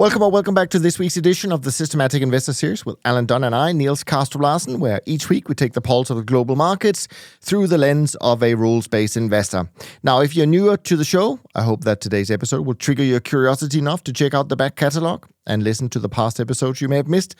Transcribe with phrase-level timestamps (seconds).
[0.00, 3.26] Welcome or welcome back to this week's edition of the Systematic Investor Series with Alan
[3.26, 6.22] Dunn and I, Niels Kaastrup Larsen, where each week we take the pulse of the
[6.22, 7.06] global markets
[7.42, 9.68] through the lens of a rules-based investor.
[10.02, 13.20] Now, if you're newer to the show, I hope that today's episode will trigger your
[13.20, 16.88] curiosity enough to check out the back catalog and listen to the past episodes you
[16.88, 17.34] may have missed.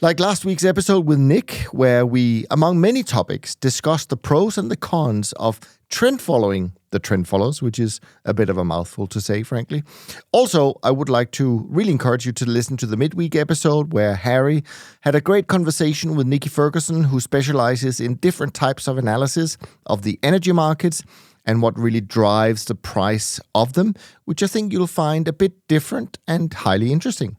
[0.00, 4.70] Like last week's episode with Nick, where we, among many topics, discussed the pros and
[4.70, 9.08] the cons of trend following the trend follows, which is a bit of a mouthful
[9.08, 9.82] to say, frankly.
[10.30, 14.14] Also, I would like to really encourage you to listen to the midweek episode where
[14.14, 14.62] Harry
[15.00, 20.02] had a great conversation with Nikki Ferguson, who specializes in different types of analysis of
[20.02, 21.02] the energy markets
[21.44, 23.96] and what really drives the price of them,
[24.26, 27.36] which I think you'll find a bit different and highly interesting.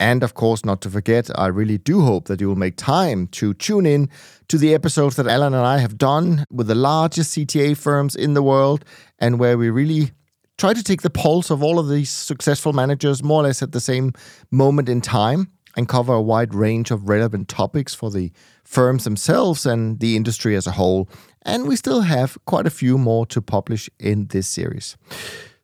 [0.00, 3.28] And of course, not to forget, I really do hope that you will make time
[3.28, 4.08] to tune in
[4.48, 8.34] to the episodes that Alan and I have done with the largest CTA firms in
[8.34, 8.84] the world
[9.18, 10.10] and where we really
[10.58, 13.72] try to take the pulse of all of these successful managers more or less at
[13.72, 14.12] the same
[14.50, 18.32] moment in time and cover a wide range of relevant topics for the
[18.64, 21.08] firms themselves and the industry as a whole.
[21.42, 24.96] And we still have quite a few more to publish in this series.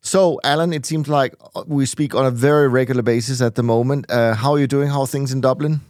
[0.00, 1.34] So, Alan, it seems like
[1.66, 4.10] we speak on a very regular basis at the moment.
[4.10, 4.88] Uh, how are you doing?
[4.88, 5.80] How are things in Dublin?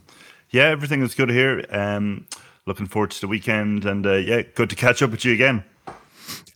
[0.49, 1.63] Yeah, everything is good here.
[1.69, 2.25] Um,
[2.65, 5.63] looking forward to the weekend, and uh, yeah, good to catch up with you again.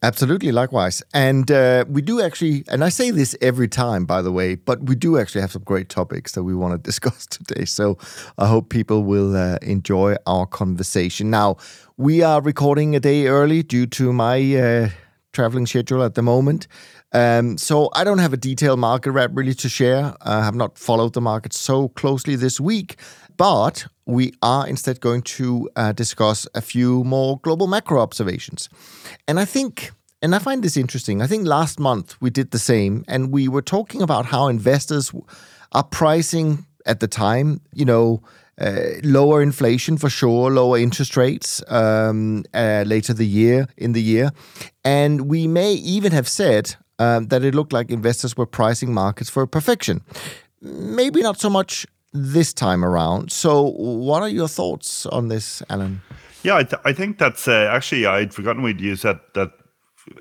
[0.04, 1.02] Absolutely, likewise.
[1.14, 4.84] And uh, we do actually, and I say this every time, by the way, but
[4.84, 7.64] we do actually have some great topics that we want to discuss today.
[7.64, 7.98] So
[8.38, 11.30] I hope people will uh, enjoy our conversation.
[11.30, 11.56] Now,
[11.96, 14.90] we are recording a day early due to my uh,
[15.34, 16.68] traveling schedule at the moment.
[17.12, 20.16] Um, so I don't have a detailed market wrap really to share.
[20.22, 22.98] I have not followed the market so closely this week,
[23.38, 28.70] but we are instead going to uh, discuss a few more global macro observations.
[29.28, 29.92] And I think,
[30.22, 33.48] and I find this interesting, I think last month we did the same, and we
[33.48, 35.12] were talking about how investors
[35.72, 38.22] are pricing at the time, you know,
[38.60, 44.02] uh, lower inflation for sure, lower interest rates um, uh, later the year in the
[44.02, 44.32] year,
[44.84, 49.30] and we may even have said um, that it looked like investors were pricing markets
[49.30, 50.02] for perfection.
[50.62, 53.32] Maybe not so much this time around.
[53.32, 56.02] So, what are your thoughts on this, Alan?
[56.44, 59.52] Yeah, I, th- I think that's uh, actually I'd forgotten we'd use that that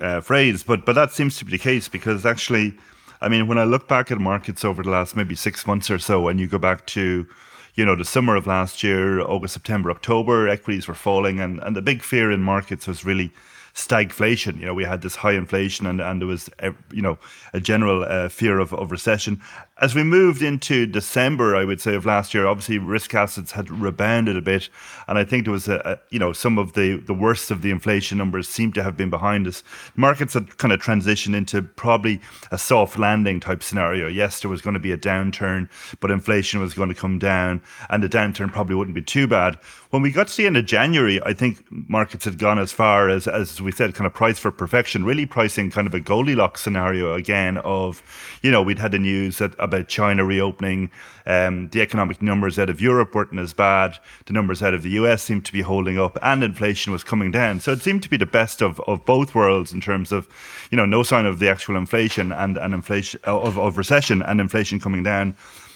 [0.01, 2.73] uh, phrase, but but that seems to be the case because actually,
[3.21, 5.99] I mean, when I look back at markets over the last maybe six months or
[5.99, 7.27] so, and you go back to
[7.75, 11.75] you know, the summer of last year, August, September, October, equities were falling, and, and
[11.75, 13.31] the big fear in markets was really
[13.73, 14.59] stagflation.
[14.59, 17.17] You know, we had this high inflation and, and there was, a, you know,
[17.53, 19.41] a general uh, fear of, of recession.
[19.81, 23.71] As we moved into December, I would say, of last year, obviously risk assets had
[23.71, 24.69] rebounded a bit.
[25.07, 27.63] And I think there was, a, a, you know, some of the, the worst of
[27.63, 29.63] the inflation numbers seem to have been behind us.
[29.95, 34.07] Markets had kind of transitioned into probably a soft landing type scenario.
[34.07, 35.67] Yes, there was going to be a downturn,
[35.99, 37.59] but inflation was going to come down
[37.89, 39.55] and the downturn probably wouldn't be too bad.
[39.89, 43.09] When we got to the end of January, I think markets had gone as far
[43.09, 46.61] as, as we said, kind of price for perfection, really pricing kind of a Goldilocks
[46.61, 48.03] scenario again of,
[48.43, 50.91] you know, we'd had the news that about China reopening.
[51.25, 53.97] Um, the economic numbers out of Europe weren't as bad.
[54.25, 57.31] The numbers out of the US seemed to be holding up, and inflation was coming
[57.31, 57.59] down.
[57.59, 60.27] So it seemed to be the best of, of both worlds in terms of,
[60.69, 64.41] you know, no sign of the actual inflation and, and inflation of, of recession and
[64.41, 65.35] inflation coming down.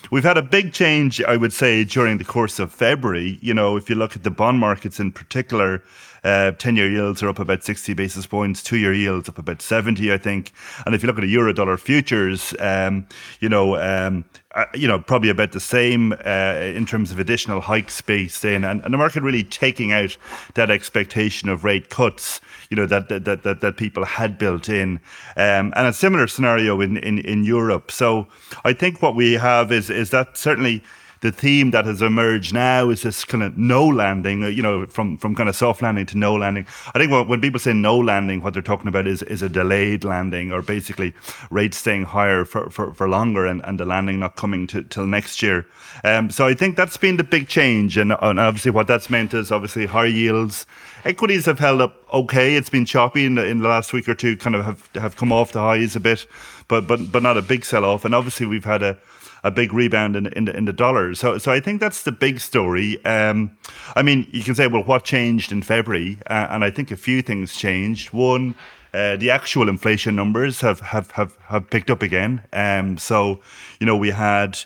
[0.09, 3.39] We've had a big change, I would say, during the course of February.
[3.41, 5.83] You know, if you look at the bond markets in particular,
[6.27, 9.61] uh, 10 year yields are up about 60 basis points, two year yields up about
[9.61, 10.51] 70, I think.
[10.85, 13.07] And if you look at the euro dollar futures, um,
[13.39, 17.61] you know, um, uh, you know, probably about the same uh, in terms of additional
[17.61, 20.17] hike space in, and, and the market really taking out
[20.55, 24.99] that expectation of rate cuts, you know, that that that, that people had built in,
[25.37, 27.91] um, and a similar scenario in, in in Europe.
[27.91, 28.28] So
[28.66, 30.84] I think what we have is is that certainly
[31.22, 34.85] the theme that has emerged now is this kind of no landing, uh, you know,
[34.85, 36.66] from, from kind of soft landing to no landing.
[36.93, 40.03] I think when people say no landing, what they're talking about is, is a delayed
[40.03, 41.14] landing or basically
[41.49, 45.08] rates staying higher for, for, for longer and, and the landing not coming to, till
[45.08, 45.66] next year.
[46.03, 47.97] Um, so I think that's been the big change.
[47.97, 50.66] And, and obviously what that's meant is obviously higher yields.
[51.05, 52.55] Equities have held up okay.
[52.55, 55.16] It's been choppy in the, in the last week or two, kind of have, have
[55.16, 56.28] come off the highs a bit,
[56.67, 58.05] but, but, but not a big sell off.
[58.05, 58.97] And obviously we've had a,
[59.43, 61.13] a big rebound in, in, the, in the dollar.
[61.16, 63.03] So, so I think that's the big story.
[63.05, 63.57] Um,
[63.95, 66.19] I mean, you can say, well, what changed in February?
[66.28, 68.13] Uh, and I think a few things changed.
[68.13, 68.55] One,
[68.93, 72.41] uh, the actual inflation numbers have have have, have picked up again.
[72.53, 73.41] Um, so,
[73.79, 74.57] you know, we had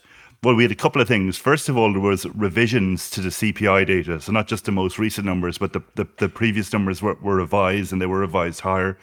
[0.44, 1.38] well, we had a couple of things.
[1.38, 4.97] First of all, there was revisions to the CPI data, so not just the most
[4.97, 8.62] recent numbers, but the the, the previous numbers were, were revised and they were revised
[8.62, 8.97] higher.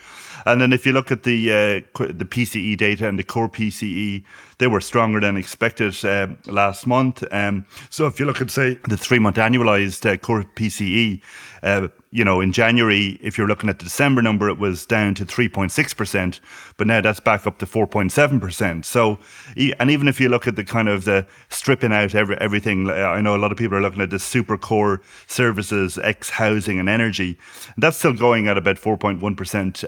[0.46, 4.24] And then if you look at the uh, the PCE data and the core PCE,
[4.58, 7.24] they were stronger than expected uh, last month.
[7.32, 11.20] Um, so if you look at say the three month annualized uh, core PCE,
[11.62, 15.14] uh, you know, in January, if you're looking at the December number, it was down
[15.14, 16.40] to 3.6%,
[16.78, 18.84] but now that's back up to 4.7%.
[18.84, 19.18] So,
[19.56, 23.20] and even if you look at the kind of the stripping out every, everything, I
[23.20, 26.88] know a lot of people are looking at the super core services, ex housing and
[26.88, 27.36] energy,
[27.76, 29.20] that's still going at about 4.1%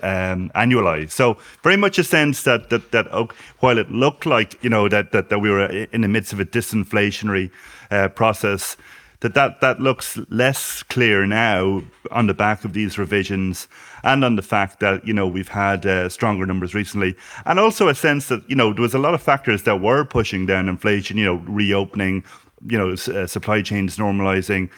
[0.03, 1.13] um, annualized.
[1.13, 3.29] So, very much a sense that, that, that oh,
[3.61, 6.41] while it looked like, you know, that, that, that we were in the midst of
[6.41, 7.51] a disinflationary
[7.91, 8.77] uh, process,
[9.21, 13.69] that, that that looks less clear now on the back of these revisions
[14.03, 17.15] and on the fact that you know we've had uh, stronger numbers recently.
[17.45, 20.05] And also a sense that you know there was a lot of factors that were
[20.05, 22.25] pushing down inflation you know reopening
[22.67, 24.71] you know uh, supply chains normalizing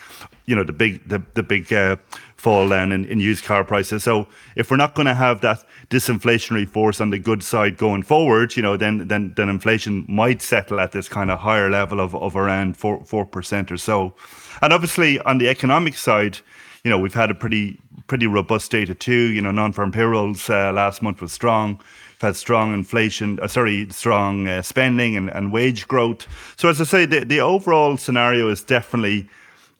[0.46, 1.96] you know the big the, the big uh,
[2.42, 4.02] fall down in, in used car prices.
[4.02, 8.02] So if we're not going to have that disinflationary force on the good side going
[8.02, 12.00] forward you know then then then inflation might settle at this kind of higher level
[12.00, 14.12] of, of around 4 4% or so.
[14.60, 16.38] And obviously on the economic side
[16.82, 17.78] you know we've had a pretty
[18.08, 19.30] pretty robust data too.
[19.30, 21.80] You know non-farm payrolls uh, last month was strong.
[22.20, 26.28] Had strong inflation, uh, sorry, strong uh, spending and, and wage growth.
[26.56, 29.28] So as I say, the, the overall scenario is definitely,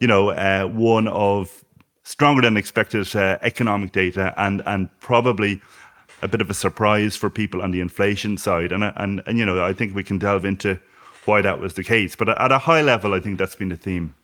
[0.01, 1.62] you know, uh, one of
[2.13, 5.61] stronger than expected uh, economic data and and probably
[6.21, 8.71] a bit of a surprise for people on the inflation side.
[8.71, 10.79] And and and you know, I think we can delve into
[11.25, 12.15] why that was the case.
[12.15, 14.15] But at a high level, I think that's been the theme.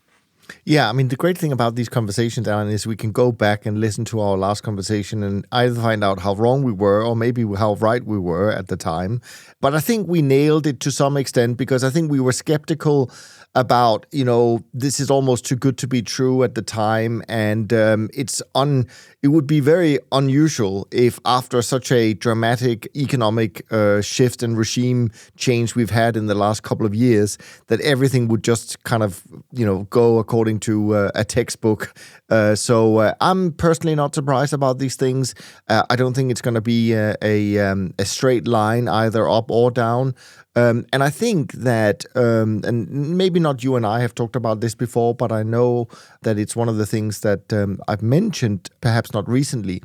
[0.65, 3.67] Yeah, I mean, the great thing about these conversations, Alan, is we can go back
[3.67, 7.15] and listen to our last conversation and either find out how wrong we were or
[7.17, 9.21] maybe how right we were at the time.
[9.61, 13.11] But I think we nailed it to some extent because I think we were skeptical
[13.55, 17.23] about you know this is almost too good to be true at the time.
[17.29, 18.87] And um, it's un
[19.23, 25.11] it would be very unusual if after such a dramatic economic uh, shift and regime
[25.37, 27.37] change we've had in the last couple of years
[27.67, 29.23] that everything would just kind of
[29.53, 31.95] you know go according to uh, a textbook.
[32.31, 35.35] Uh, so uh, I'm personally not surprised about these things.
[35.69, 39.29] Uh, I don't think it's going to be a a, um, a straight line either
[39.29, 40.15] up or down
[40.59, 44.61] um, and I think that, um, and maybe not you and I have talked about
[44.61, 45.87] this before, but I know
[46.23, 49.83] that it's one of the things that um, I've mentioned, perhaps not recently,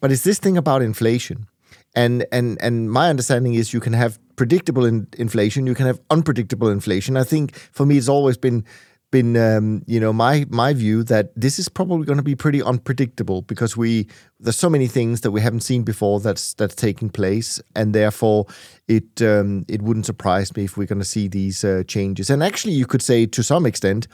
[0.00, 1.46] but it's this thing about inflation.
[1.94, 6.00] And and and my understanding is you can have predictable in inflation, you can have
[6.10, 7.16] unpredictable inflation.
[7.16, 8.64] I think for me, it's always been
[9.10, 12.62] been um, you know my my view that this is probably going to be pretty
[12.62, 14.06] unpredictable because we
[14.40, 18.46] there's so many things that we haven't seen before that's that's taking place and therefore
[18.88, 22.42] it um, it wouldn't surprise me if we're going to see these uh, changes and
[22.42, 24.08] actually you could say to some extent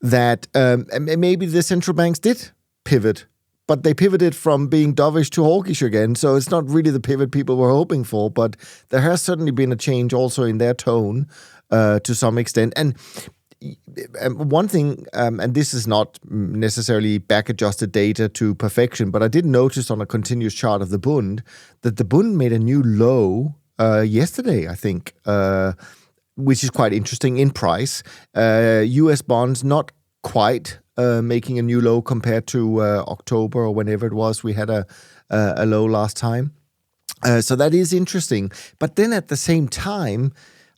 [0.00, 2.50] that um, maybe the central banks did
[2.84, 3.26] pivot
[3.68, 6.14] but they pivoted from being dovish to hawkish again.
[6.14, 8.56] So it's not really the pivot people were hoping for, but
[8.88, 11.28] there has certainly been a change also in their tone
[11.70, 12.72] uh, to some extent.
[12.76, 12.96] And
[14.30, 19.28] one thing, um, and this is not necessarily back adjusted data to perfection, but I
[19.28, 21.42] did notice on a continuous chart of the Bund
[21.82, 25.72] that the Bund made a new low uh, yesterday, I think, uh,
[26.36, 28.02] which is quite interesting in price.
[28.34, 33.74] Uh, US bonds not quite uh, making a new low compared to uh, October or
[33.74, 34.86] whenever it was we had a,
[35.30, 36.52] a low last time.
[37.24, 38.50] Uh, so that is interesting.
[38.78, 40.32] But then at the same time,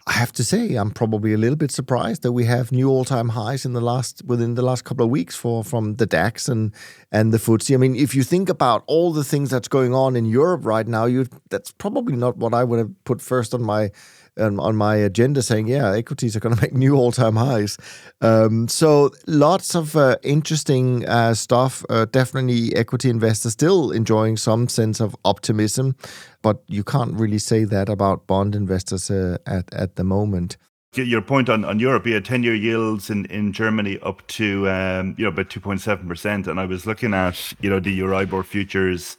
[0.07, 3.28] I have to say, I'm probably a little bit surprised that we have new all-time
[3.28, 6.73] highs in the last within the last couple of weeks for from the DAX and
[7.12, 7.75] and the FTSE.
[7.75, 10.87] I mean, if you think about all the things that's going on in Europe right
[10.87, 13.90] now, you that's probably not what I would have put first on my
[14.38, 17.76] um, on my agenda saying, yeah, equities are going to make new all time highs.
[18.20, 21.84] Um, so lots of uh, interesting uh, stuff.
[21.88, 25.96] Uh, definitely, equity investors still enjoying some sense of optimism,
[26.42, 30.56] but you can't really say that about bond investors uh, at at the moment.
[30.94, 35.14] Your point on, on Europe, yeah, 10 year yields in, in Germany up to um,
[35.16, 36.49] you know about 2.7%.
[36.49, 39.16] And I was looking at you know the Euribor futures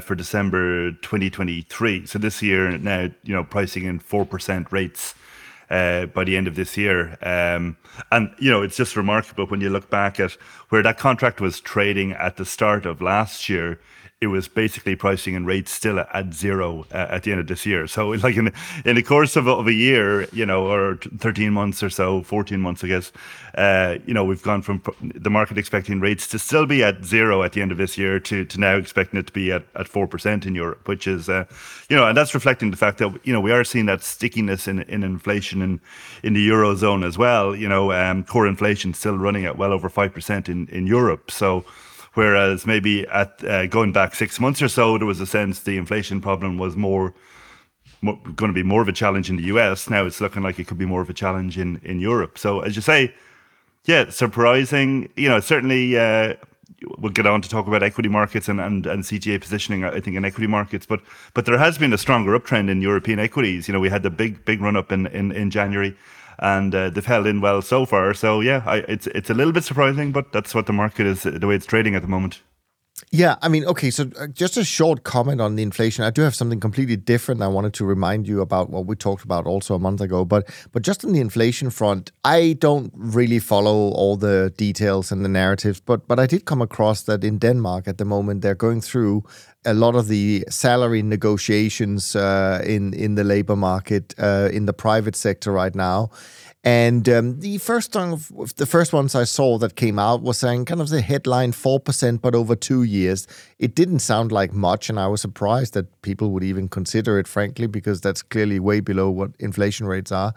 [0.00, 2.06] for December 2023.
[2.06, 5.14] So this year now, you know, pricing in 4% rates.
[5.70, 7.18] uh, by the end of this year.
[7.22, 7.76] Um,
[8.12, 10.32] and, you know, it's just remarkable when you look back at
[10.68, 13.80] where that contract was trading at the start of last year
[14.18, 17.66] it was basically pricing and rates still at zero uh, at the end of this
[17.66, 17.86] year.
[17.86, 18.50] So, like in
[18.86, 22.60] in the course of, of a year, you know, or thirteen months or so, fourteen
[22.60, 23.12] months, I guess,
[23.56, 27.42] uh, you know, we've gone from the market expecting rates to still be at zero
[27.42, 29.86] at the end of this year to to now expecting it to be at at
[29.86, 31.44] four percent in Europe, which is, uh,
[31.90, 34.66] you know, and that's reflecting the fact that you know we are seeing that stickiness
[34.66, 35.78] in in inflation in
[36.22, 37.54] in the eurozone as well.
[37.54, 41.30] You know, um, core inflation still running at well over five percent in in Europe.
[41.30, 41.66] So
[42.16, 45.76] Whereas maybe at uh, going back six months or so, there was a sense the
[45.76, 47.12] inflation problem was more,
[48.00, 49.90] more going to be more of a challenge in the US.
[49.90, 52.38] Now it's looking like it could be more of a challenge in in Europe.
[52.38, 53.12] So as you say,
[53.84, 55.10] yeah, surprising.
[55.16, 55.98] You know, certainly.
[55.98, 56.34] Uh,
[56.98, 60.16] we'll get on to talk about equity markets and, and, and CTA positioning, I think,
[60.16, 60.86] in equity markets.
[60.86, 61.00] But
[61.34, 63.68] but there has been a stronger uptrend in European equities.
[63.68, 65.94] You know, we had the big big run up in, in, in January
[66.38, 68.14] and uh, they've held in well so far.
[68.14, 71.22] So yeah, I, it's it's a little bit surprising, but that's what the market is,
[71.22, 72.40] the way it's trading at the moment.
[73.10, 76.02] Yeah, I mean, okay, so uh, just a short comment on the inflation.
[76.02, 77.42] I do have something completely different.
[77.42, 80.48] I wanted to remind you about what we talked about also a month ago, but
[80.72, 85.28] but just on the inflation front, I don't really follow all the details and the
[85.28, 88.80] narratives, but but I did come across that in Denmark at the moment they're going
[88.80, 89.24] through
[89.66, 94.72] a lot of the salary negotiations uh, in in the labor market uh, in the
[94.72, 96.10] private sector right now.
[96.64, 98.18] And um, the first one,
[98.56, 101.78] the first ones I saw that came out was saying kind of the headline four
[101.78, 103.28] percent, but over two years.
[103.58, 107.28] It didn't sound like much, and I was surprised that people would even consider it,
[107.28, 110.34] frankly, because that's clearly way below what inflation rates are.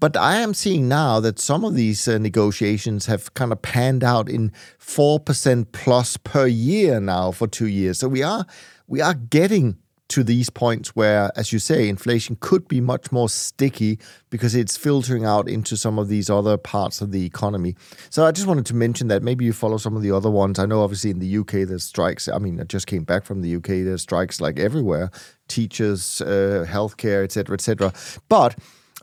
[0.00, 4.04] But I am seeing now that some of these uh, negotiations have kind of panned
[4.04, 7.98] out in four percent plus per year now for two years.
[7.98, 8.46] So we are
[8.86, 9.78] we are getting
[10.08, 13.98] to these points where, as you say, inflation could be much more sticky
[14.30, 17.74] because it's filtering out into some of these other parts of the economy.
[18.10, 20.58] So I just wanted to mention that maybe you follow some of the other ones.
[20.58, 22.28] I know obviously in the UK there's strikes.
[22.28, 23.84] I mean, I just came back from the UK.
[23.84, 25.10] There's strikes like everywhere,
[25.48, 27.92] teachers, uh, healthcare, etc., etc.
[28.28, 28.56] But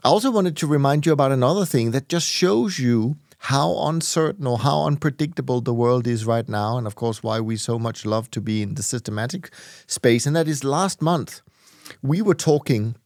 [0.04, 4.46] I also wanted to remind you about another thing that just shows you how uncertain
[4.46, 8.04] or how unpredictable the world is right now, and of course, why we so much
[8.04, 9.50] love to be in the systematic
[9.86, 10.26] space.
[10.26, 11.40] And that is last month,
[12.02, 12.96] we were talking.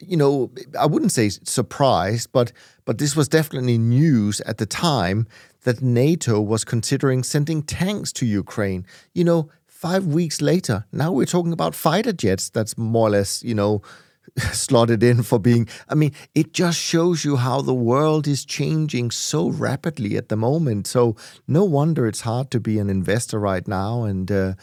[0.00, 2.52] You know, I wouldn't say surprised, but
[2.84, 5.26] but this was definitely news at the time
[5.62, 8.84] that NATO was considering sending tanks to Ukraine.
[9.14, 12.50] You know, five weeks later, now we're talking about fighter jets.
[12.50, 13.80] That's more or less, you know,
[14.52, 15.68] slotted in for being.
[15.88, 20.36] I mean, it just shows you how the world is changing so rapidly at the
[20.36, 20.86] moment.
[20.86, 21.16] So
[21.46, 24.04] no wonder it's hard to be an investor right now.
[24.04, 24.54] And uh,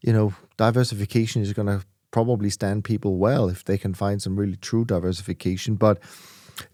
[0.00, 4.36] you know, diversification is going to probably stand people well if they can find some
[4.36, 5.76] really true diversification.
[5.76, 5.98] But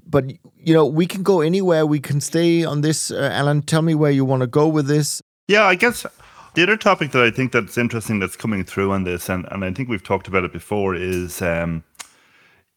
[0.07, 0.25] but
[0.59, 1.87] you know, we can go anywhere.
[1.87, 3.11] We can stay on this.
[3.11, 5.23] Uh, Alan, tell me where you want to go with this.
[5.47, 6.05] Yeah, I guess
[6.55, 9.65] the other topic that I think that's interesting that's coming through on this, and, and
[9.65, 11.85] I think we've talked about it before, is um,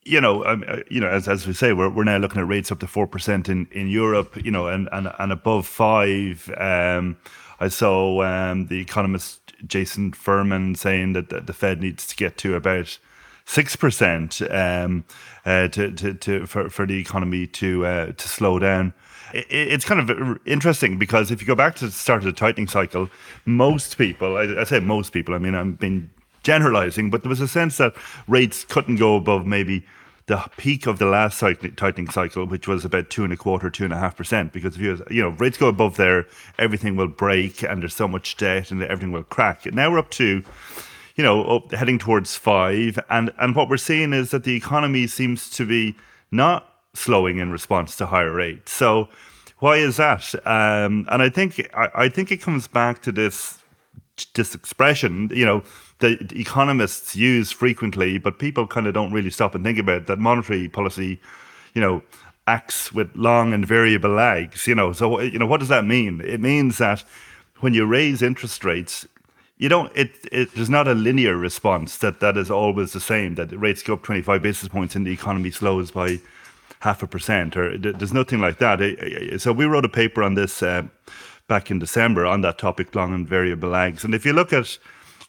[0.04, 2.72] you know, um, you know, as as we say, we're we're now looking at rates
[2.72, 6.52] up to four percent in in Europe, you know, and and and above five.
[6.58, 7.18] Um,
[7.60, 12.38] I saw um, the economist Jason Furman saying that the, the Fed needs to get
[12.38, 12.98] to about
[13.46, 15.06] six percent um,
[15.46, 18.94] uh, to, to to for for the economy to uh, to slow down.
[19.34, 22.34] It, it's kind of interesting because if you go back to the start of the
[22.34, 23.08] tightening cycle,
[23.46, 26.10] most people, I, I say most people, I mean, I'm being
[26.44, 27.94] generalizing, but there was a sense that
[28.28, 29.86] rates couldn't go above maybe
[30.28, 33.84] the peak of the last tightening cycle, which was about two and a quarter, two
[33.84, 34.54] and a half percent.
[34.54, 36.26] Because if you, you know, rates go above there,
[36.58, 39.66] everything will break, and there's so much debt, and everything will crack.
[39.74, 40.44] Now we're up to,
[41.16, 45.08] you know, up, heading towards five, and and what we're seeing is that the economy
[45.08, 45.96] seems to be
[46.32, 48.72] not slowing in response to higher rates.
[48.72, 49.10] So
[49.60, 50.34] why is that?
[50.46, 53.58] Um, and I think I, I think it comes back to this
[54.34, 55.64] this expression, you know
[56.02, 60.20] the economists use frequently, but people kind of don't really stop and think about that
[60.20, 61.22] monetary policy,
[61.74, 62.04] you know,
[62.48, 64.68] acts with long and variable lags.
[64.68, 66.22] You know, so you know what does that mean?
[66.22, 67.04] It means that
[67.60, 69.08] when you raise interest rates,
[69.58, 69.92] you don't.
[69.96, 73.36] It, it there's not a linear response that that is always the same.
[73.36, 76.20] That rates go up 25 basis points and the economy slows by
[76.80, 78.80] half a percent, or there's nothing like that.
[79.38, 80.84] So we wrote a paper on this uh,
[81.48, 84.04] back in December on that topic, long and variable lags.
[84.04, 84.80] And if you look at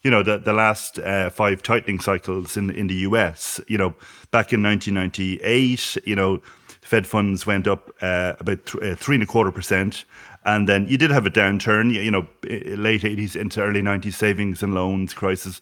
[0.03, 3.95] you know, the, the last uh, five tightening cycles in, in the US, you know,
[4.31, 6.41] back in 1998, you know,
[6.81, 10.03] Fed funds went up uh, about th- uh, three and a quarter percent.
[10.45, 14.61] And then you did have a downturn, you know, late 80s into early 90s savings
[14.61, 15.61] and loans crisis.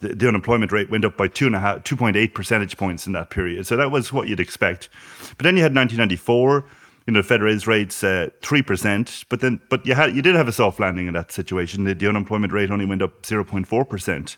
[0.00, 3.12] The, the unemployment rate went up by two and a half, 2.8 percentage points in
[3.12, 3.66] that period.
[3.66, 4.88] So that was what you'd expect.
[5.36, 6.64] But then you had 1994
[7.06, 10.14] you know, the Fed raised rates uh, three uh, percent, but then, but you had
[10.14, 11.84] you did have a soft landing in that situation.
[11.84, 14.36] The, the unemployment rate only went up zero point four percent.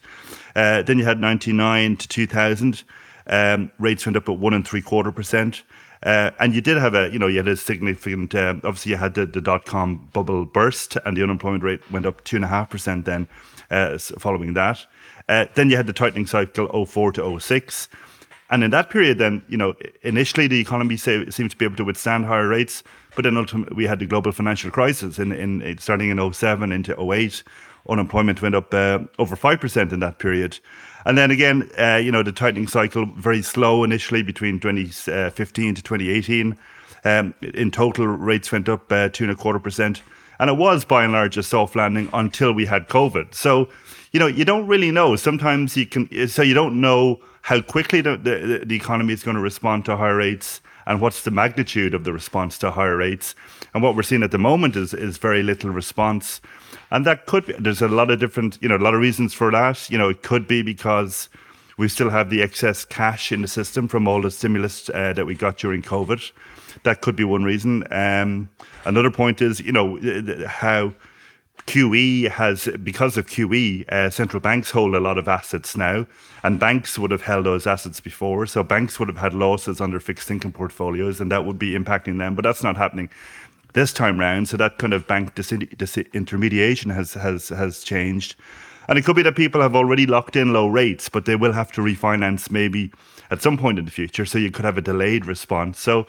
[0.57, 2.85] Uh, then you had ninety nine to two thousand,
[3.27, 5.63] um, rates went up at one and three quarter percent.
[6.05, 8.99] Uh, and you did have a, you know, you had a significant, uh, obviously you
[8.99, 12.45] had the, the dot com bubble burst and the unemployment rate went up two and
[12.45, 13.27] a half percent then
[13.71, 14.85] uh, following that.
[15.31, 17.89] Uh, then you had the tightening cycle 04 to 06.
[18.51, 21.77] And in that period, then, you know, initially the economy say, seemed to be able
[21.77, 22.83] to withstand higher rates,
[23.17, 27.13] but then ultimately we had the global financial crisis in, in starting in 07 into
[27.13, 27.43] 08.
[27.89, 30.59] Unemployment went up uh, over 5% in that period.
[31.07, 35.83] And then again, uh, you know, the tightening cycle very slow initially between 2015 to
[35.83, 36.57] 2018.
[37.05, 40.03] Um, in total, rates went up uh, two and a quarter percent,
[40.39, 43.35] and it was by and large a soft landing until we had COVID.
[43.35, 43.69] So,
[44.13, 45.15] you know, you don't really know.
[45.17, 49.37] Sometimes you can, so you don't know how quickly the, the, the economy is going
[49.37, 53.35] to respond to higher rates and what's the magnitude of the response to higher rates.
[53.75, 56.41] And what we're seeing at the moment is is very little response.
[56.91, 59.35] And that could be, there's a lot of different, you know, a lot of reasons
[59.35, 59.91] for that.
[59.91, 61.29] You know, it could be because
[61.77, 65.27] we still have the excess cash in the system from all the stimulus uh, that
[65.27, 66.33] we got during COVID.
[66.85, 67.85] That could be one reason.
[67.93, 68.49] Um,
[68.87, 69.99] another point is, you know,
[70.47, 70.95] how
[71.67, 76.07] QE has, because of QE, uh, central banks hold a lot of assets now,
[76.43, 78.47] and banks would have held those assets before.
[78.47, 82.19] So banks would have had losses under fixed income portfolios, and that would be impacting
[82.19, 82.35] them.
[82.35, 83.09] But that's not happening
[83.73, 84.49] this time round.
[84.49, 88.37] So that kind of bank disintermediation has has has changed,
[88.89, 91.53] and it could be that people have already locked in low rates, but they will
[91.53, 92.93] have to refinance maybe
[93.31, 94.27] at some point in the future.
[94.27, 95.81] So you could have a delayed response.
[95.81, 96.07] So,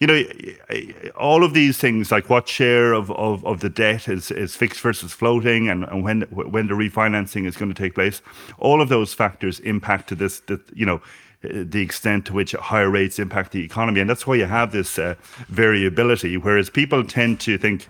[0.00, 0.22] you know,
[1.16, 4.80] all of these things, like what share of, of, of the debt is, is fixed
[4.80, 8.20] versus floating, and, and when when the refinancing is going to take place,
[8.58, 10.42] all of those factors impact to this.
[10.74, 11.00] You know
[11.42, 14.00] the extent to which higher rates impact the economy.
[14.00, 15.14] And that's why you have this uh,
[15.48, 17.88] variability, whereas people tend to think,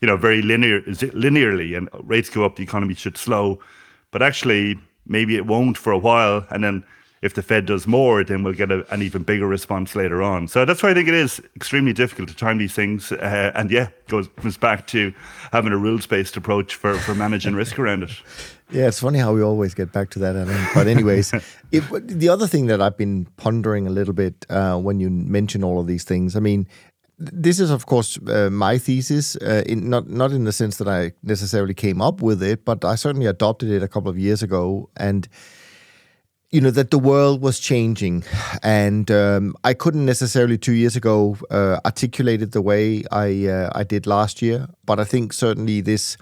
[0.00, 3.58] you know, very linear, linearly, and rates go up, the economy should slow.
[4.10, 6.46] But actually, maybe it won't for a while.
[6.50, 6.84] And then
[7.22, 10.48] if the Fed does more, then we'll get a, an even bigger response later on.
[10.48, 13.10] So that's why I think it is extremely difficult to time these things.
[13.10, 15.12] Uh, and yeah, goes comes back to
[15.52, 18.10] having a rules based approach for, for managing risk around it.
[18.72, 20.70] Yeah, it's funny how we always get back to that.
[20.74, 21.32] But anyways,
[21.70, 25.62] if, the other thing that I've been pondering a little bit uh, when you mention
[25.62, 26.66] all of these things, I mean,
[27.18, 30.88] this is of course uh, my thesis, uh, in, not not in the sense that
[30.88, 34.42] I necessarily came up with it, but I certainly adopted it a couple of years
[34.42, 35.26] ago, and
[36.50, 38.24] you know that the world was changing,
[38.62, 43.70] and um, I couldn't necessarily two years ago uh, articulate it the way I uh,
[43.74, 46.18] I did last year, but I think certainly this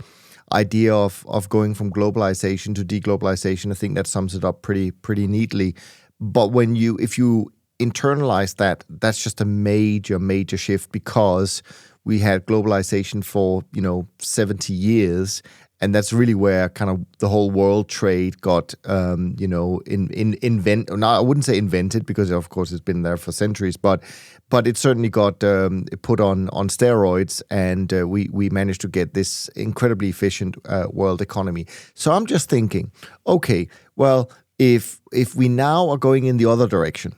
[0.52, 3.72] idea of of going from globalization to deglobalization.
[3.72, 5.74] I think that sums it up pretty pretty neatly.
[6.20, 11.62] But when you if you internalize that, that's just a major major shift because
[12.04, 15.42] we had globalization for you know 70 years
[15.80, 20.08] and that's really where kind of the whole world trade got um, you know in
[20.10, 23.76] in invent Now I wouldn't say invented because of course it's been there for centuries
[23.76, 24.02] but
[24.50, 28.88] but it certainly got um, put on on steroids and uh, we we managed to
[28.88, 31.66] get this incredibly efficient uh, world economy.
[31.94, 32.92] So I'm just thinking
[33.26, 37.14] okay well if if we now are going in the other direction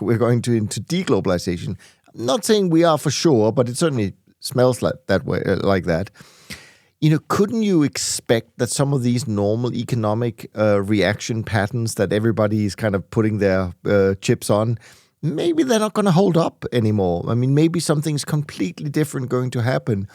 [0.00, 1.76] we're going to into deglobalization.
[2.14, 5.56] I'm not saying we are for sure but it certainly smells like that way uh,
[5.56, 6.10] like that.
[7.00, 12.12] You know, couldn't you expect that some of these normal economic uh, reaction patterns that
[12.12, 14.78] everybody is kind of putting their uh, chips on,
[15.22, 17.24] maybe they're not going to hold up anymore?
[17.26, 20.08] I mean, maybe something's completely different going to happen,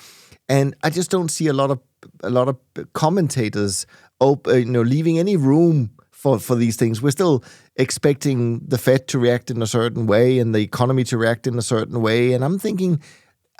[0.47, 1.79] and I just don't see a lot of
[2.21, 2.57] a lot of
[2.93, 3.87] commentators,
[4.19, 5.89] op- uh, you know, leaving any room
[6.25, 7.03] for for these things.
[7.03, 7.43] We're still
[7.75, 11.55] expecting the Fed to react in a certain way and the economy to react in
[11.57, 12.99] a certain way, and I'm thinking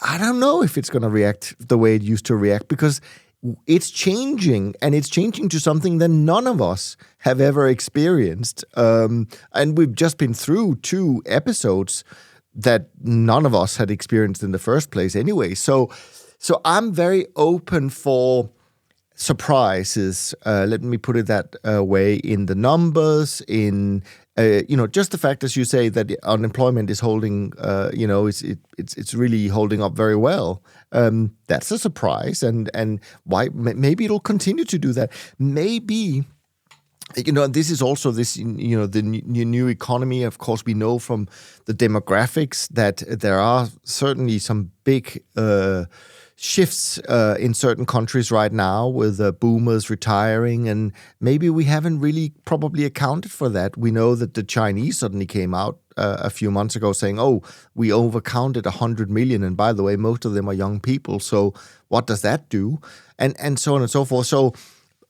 [0.01, 3.01] I don't know if it's going to react the way it used to react because
[3.67, 8.65] it's changing and it's changing to something that none of us have ever experienced.
[8.75, 12.03] Um, and we've just been through two episodes
[12.55, 15.53] that none of us had experienced in the first place anyway.
[15.53, 15.91] So,
[16.39, 18.49] so I'm very open for
[19.15, 20.35] surprises.
[20.45, 24.03] Uh, let me put it that uh, way in the numbers, in
[24.37, 28.05] uh, you know, just the fact, as you say, that unemployment is holding, uh, you
[28.05, 30.61] know, it's it, it's it's really holding up very well.
[30.91, 33.47] Um, that's a surprise, and and why?
[33.53, 35.11] Maybe it'll continue to do that.
[35.39, 36.25] Maybe
[37.15, 40.73] you know this is also this you know the new, new economy of course we
[40.73, 41.27] know from
[41.65, 45.85] the demographics that there are certainly some big uh,
[46.37, 51.99] shifts uh, in certain countries right now with uh, boomers retiring, and maybe we haven't
[51.99, 53.77] really probably accounted for that.
[53.77, 57.41] We know that the Chinese suddenly came out uh, a few months ago saying, "Oh,
[57.73, 61.19] we overcounted 100 million, and by the way, most of them are young people.
[61.19, 61.53] So
[61.87, 62.79] what does that do?"
[63.17, 64.27] And and so on and so forth.
[64.27, 64.53] So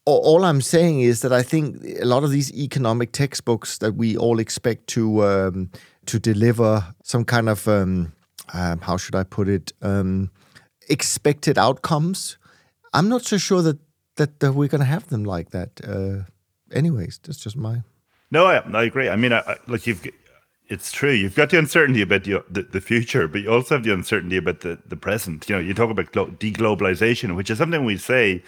[0.06, 4.16] all I'm saying is that I think a lot of these economic textbooks that we
[4.16, 5.72] all expect to um,
[6.06, 8.14] to deliver some kind of um,
[8.54, 10.30] um, how should I put it um,
[10.90, 12.38] expected outcomes.
[12.94, 13.80] I'm not so sure that
[14.16, 15.82] that, that we're going to have them like that.
[15.86, 16.24] Uh,
[16.74, 17.84] anyways, that's just my.
[18.32, 19.10] No, I, I agree.
[19.10, 20.08] I mean, I, I, like you've,
[20.68, 21.12] it's true.
[21.12, 24.38] You've got the uncertainty about the, the, the future, but you also have the uncertainty
[24.38, 25.50] about the the present.
[25.50, 28.42] You know, you talk about glo- deglobalization, which is something we say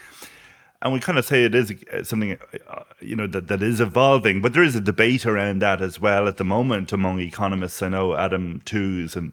[0.82, 2.38] and we kind of say it is uh, something
[2.70, 6.00] uh, you know that, that is evolving but there is a debate around that as
[6.00, 9.32] well at the moment among economists i know adam tooze and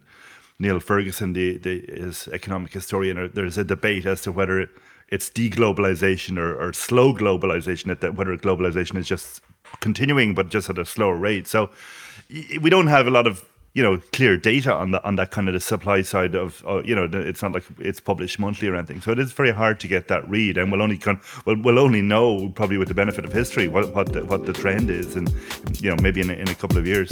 [0.58, 4.68] niall ferguson the, the is economic historian there's a debate as to whether
[5.08, 9.40] it's deglobalization or, or slow globalization that whether globalization is just
[9.80, 11.46] continuing but just at a slower rate.
[11.46, 11.70] So
[12.60, 15.48] we don't have a lot of you know clear data on the on that kind
[15.48, 18.76] of the supply side of uh, you know it's not like it's published monthly or
[18.76, 19.00] anything.
[19.00, 21.78] So it is very hard to get that read and we'll only con- we'll, we'll
[21.78, 25.16] only know probably with the benefit of history what what the, what the trend is
[25.16, 25.32] and
[25.80, 27.10] you know maybe in a, in a couple of years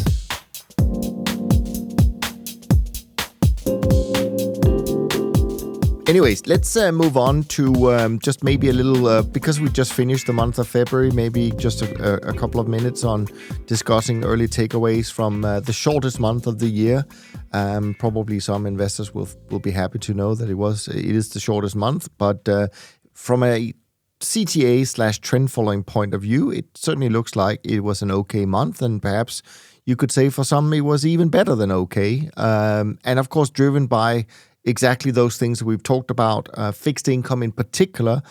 [6.09, 9.93] Anyways, let's uh, move on to um, just maybe a little, uh, because we just
[9.93, 13.29] finished the month of February, maybe just a, a couple of minutes on
[13.67, 17.05] discussing early takeaways from uh, the shortest month of the year.
[17.53, 21.29] Um, probably some investors will will be happy to know that it was it is
[21.31, 22.67] the shortest month, but uh,
[23.15, 23.73] from a
[24.19, 28.45] CTA slash trend following point of view, it certainly looks like it was an okay
[28.45, 29.41] month, and perhaps
[29.85, 32.29] you could say for some it was even better than okay.
[32.37, 34.27] Um, and of course, driven by
[34.64, 38.22] exactly those things that we've talked about, uh, fixed income in particular.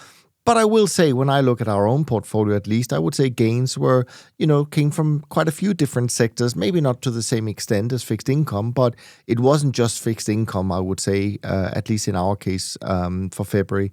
[0.43, 3.13] But I will say, when I look at our own portfolio, at least, I would
[3.13, 4.07] say gains were,
[4.39, 6.55] you know, came from quite a few different sectors.
[6.55, 8.95] Maybe not to the same extent as fixed income, but
[9.27, 10.71] it wasn't just fixed income.
[10.71, 13.91] I would say, uh, at least in our case, um, for February.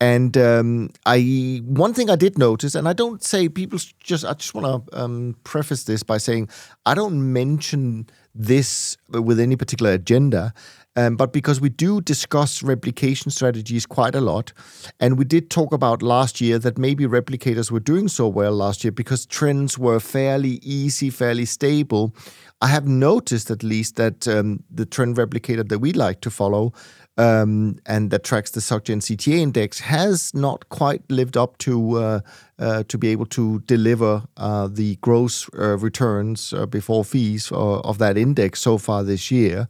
[0.00, 4.34] And um, I one thing I did notice, and I don't say people just I
[4.34, 6.48] just want to um, preface this by saying
[6.86, 10.54] I don't mention this with any particular agenda.
[10.94, 14.52] Um, but because we do discuss replication strategies quite a lot,
[15.00, 18.84] and we did talk about last year that maybe replicators were doing so well last
[18.84, 22.14] year because trends were fairly easy, fairly stable.
[22.60, 26.72] I have noticed at least that um, the trend replicator that we like to follow
[27.18, 32.20] um, and that tracks the SocGen CTA index has not quite lived up to uh,
[32.62, 38.16] to be able to deliver uh, the gross uh, returns uh, before fees of that
[38.16, 39.68] index so far this year.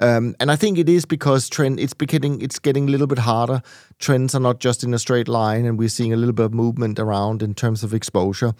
[0.00, 3.18] Um, and I think it is because trend it's getting it's getting a little bit
[3.18, 3.62] harder.
[3.98, 6.54] Trends are not just in a straight line, and we're seeing a little bit of
[6.54, 8.54] movement around in terms of exposure.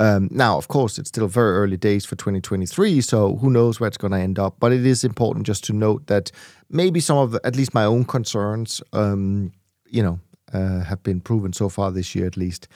[0.00, 3.88] Um, now, of course, it's still very early days for 2023, so who knows where
[3.88, 4.56] it's going to end up.
[4.60, 6.30] But it is important just to note that
[6.70, 9.52] maybe some of at least my own concerns, um,
[9.86, 10.20] you know,
[10.52, 12.68] uh, have been proven so far this year at least.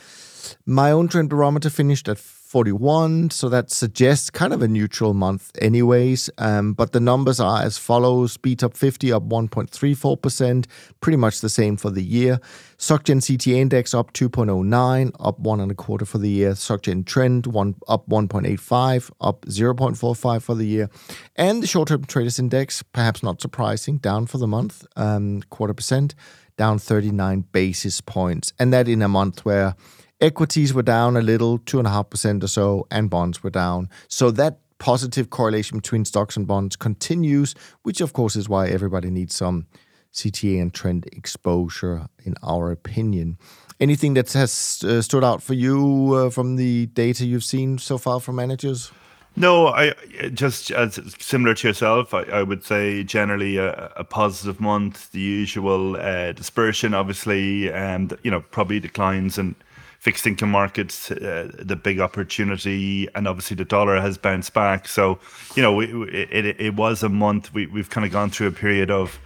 [0.67, 2.19] My own trend barometer finished at
[2.53, 6.29] 41, so that suggests kind of a neutral month, anyways.
[6.37, 10.67] Um, but the numbers are as follows: BTOP 50 up 1.34%,
[11.01, 12.41] pretty much the same for the year.
[12.77, 16.53] SocGen CTA index up 2.09, up one and a quarter for the year.
[16.53, 20.91] SocGen trend one up 1.85, up 0.45 for the year,
[21.37, 26.15] and the short-term traders index, perhaps not surprising, down for the month, um, quarter percent,
[26.59, 29.75] down 39 basis points, and that in a month where
[30.23, 33.91] Equities were down a little, 2.5% or so, and bonds were down.
[34.07, 39.11] So that positive correlation between stocks and bonds continues, which of course is why everybody
[39.11, 39.67] needs some
[40.13, 43.37] CTA and trend exposure, in our opinion.
[43.81, 47.99] Anything that has uh, stood out for you uh, from the data you've seen so
[47.99, 48.93] far from managers?
[49.35, 49.93] No, I
[50.35, 52.15] just as similar to yourself.
[52.15, 55.11] I, I would say generally a, a, positive month.
[55.11, 59.55] The usual uh, dispersion, obviously, and you know probably declines and
[60.03, 64.89] fixed income markets, uh, the big opportunity, and obviously the dollar has bounced back.
[64.89, 65.21] So,
[65.55, 68.51] you know, it, it, it was a month we, we've kind of gone through a
[68.51, 69.21] period of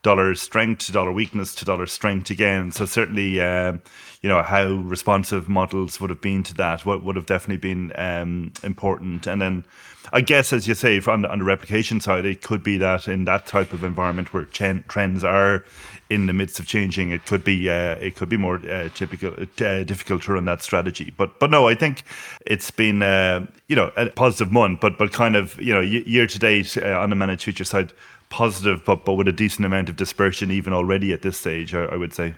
[0.00, 2.72] dollar strength to dollar weakness to dollar strength again.
[2.72, 3.82] So certainly, um,
[4.22, 7.92] you know, how responsive models would have been to that what would have definitely been
[7.96, 9.26] um, important.
[9.26, 9.66] And then,
[10.10, 13.08] I guess, as you say, on the, on the replication side, it could be that
[13.08, 15.66] in that type of environment where chen- trends are
[16.10, 19.32] in the midst of changing, it could be uh, it could be more uh, typical
[19.32, 21.12] uh, difficult to run that strategy.
[21.16, 22.04] But but no, I think
[22.46, 26.26] it's been uh, you know a positive month, but but kind of you know year
[26.26, 27.92] to date uh, on the managed future side
[28.28, 31.84] positive, but but with a decent amount of dispersion even already at this stage, I,
[31.84, 32.34] I would say.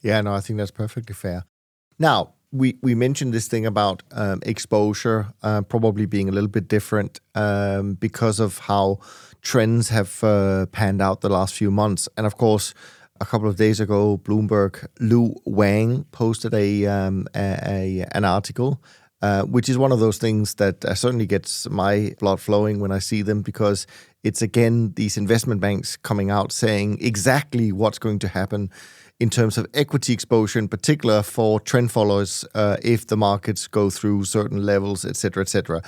[0.00, 1.44] Yeah, no, I think that's perfectly fair.
[1.98, 6.68] Now, we, we mentioned this thing about um, exposure uh, probably being a little bit
[6.68, 9.00] different um, because of how
[9.40, 12.08] trends have uh, panned out the last few months.
[12.16, 12.74] And of course,
[13.20, 17.58] a couple of days ago, Bloomberg Lu Wang posted a, um, a,
[18.02, 18.82] a an article,
[19.22, 22.92] uh, which is one of those things that uh, certainly gets my blood flowing when
[22.92, 23.86] I see them because
[24.22, 28.70] it's again these investment banks coming out saying exactly what's going to happen
[29.22, 33.88] in terms of equity exposure, in particular for trend followers, uh, if the markets go
[33.88, 35.80] through certain levels, et cetera, et cetera.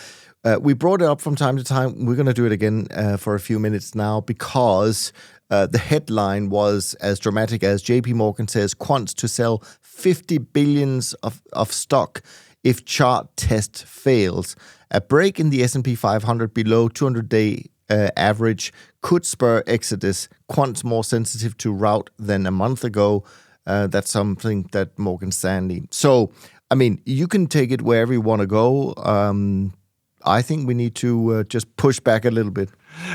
[0.44, 2.06] Uh, we brought it up from time to time.
[2.06, 5.12] We're going to do it again uh, for a few minutes now because
[5.50, 11.14] uh, the headline was as dramatic as JP Morgan says quants to sell 50 billions
[11.14, 12.22] of, of stock
[12.62, 14.54] if chart test fails.
[14.92, 18.72] A break in the S&P 500 below 200-day uh, average
[19.04, 20.28] could spur exodus.
[20.50, 23.22] Quants more sensitive to rout than a month ago.
[23.66, 25.86] Uh, that's something that Morgan Stanley.
[25.90, 26.32] So,
[26.70, 28.94] I mean, you can take it wherever you want to go.
[28.96, 29.74] Um,
[30.24, 32.70] I think we need to uh, just push back a little bit.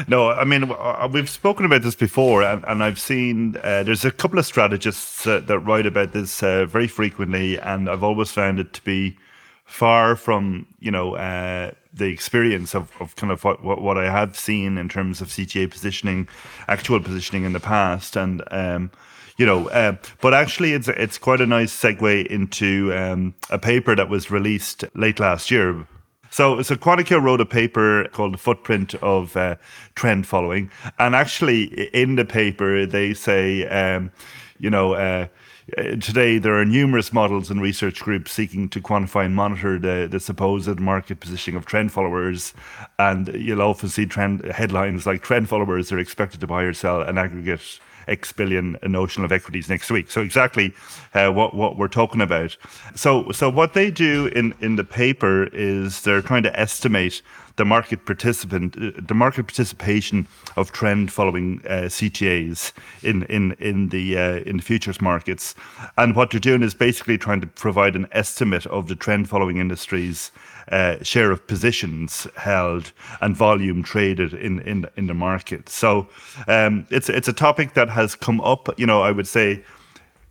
[0.08, 4.06] No, I mean uh, we've spoken about this before, and, and I've seen uh, there's
[4.06, 8.30] a couple of strategists uh, that write about this uh, very frequently, and I've always
[8.32, 9.18] found it to be
[9.66, 14.10] far from you know uh, the experience of, of kind of what, what, what I
[14.12, 16.28] have seen in terms of CTA positioning,
[16.68, 18.92] actual positioning in the past, and um,
[19.38, 23.96] you know, uh, but actually it's it's quite a nice segue into um, a paper
[23.96, 25.88] that was released late last year.
[26.32, 29.56] So, so Quantica wrote a paper called "The Footprint of uh,
[29.96, 34.12] Trend Following," and actually in the paper they say, um,
[34.60, 35.28] you know uh,
[35.78, 40.20] today, there are numerous models and research groups seeking to quantify and monitor the, the
[40.20, 42.54] supposed market positioning of trend followers.
[42.98, 47.02] And you'll often see trend headlines like trend followers are expected to buy or sell
[47.02, 50.12] an aggregate X billion notional of equities next week.
[50.12, 50.74] So exactly
[51.14, 52.58] uh, what what we're talking about.
[52.96, 57.22] So so what they do in in the paper is they're trying to estimate
[57.60, 62.72] the market participant, uh, the market participation of trend following uh, CTAs
[63.04, 65.56] in in in the uh, in the futures markets,
[65.98, 69.58] and what they're doing is basically trying to provide an estimate of the trend following
[69.58, 70.32] industries.
[70.72, 75.68] Uh, share of positions held and volume traded in in in the market.
[75.68, 76.08] So
[76.48, 78.70] um, it's it's a topic that has come up.
[78.80, 79.64] You know, I would say,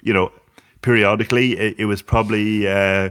[0.01, 0.33] you know,
[0.81, 1.59] periodically.
[1.59, 3.11] It, it was probably uh,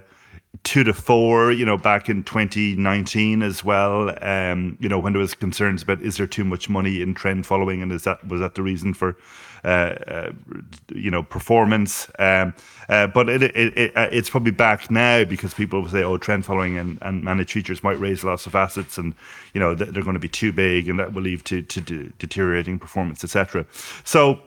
[0.67, 4.13] two to four, you know, back in 2019 as well.
[4.21, 7.45] Um, you know, when there was concerns about is there too much money in trend
[7.45, 9.17] following, and is that was that the reason for,
[9.63, 10.31] uh, uh,
[10.93, 12.09] you know, performance?
[12.19, 12.53] Um,
[12.89, 16.45] uh, but it, it, it, uh, it's probably back now because people say, oh, trend
[16.45, 19.15] following and, and managed futures might raise lots of assets, and
[19.53, 22.11] you know they're going to be too big, and that will lead to to, to
[22.19, 23.65] deteriorating performance, etc.
[24.03, 24.41] So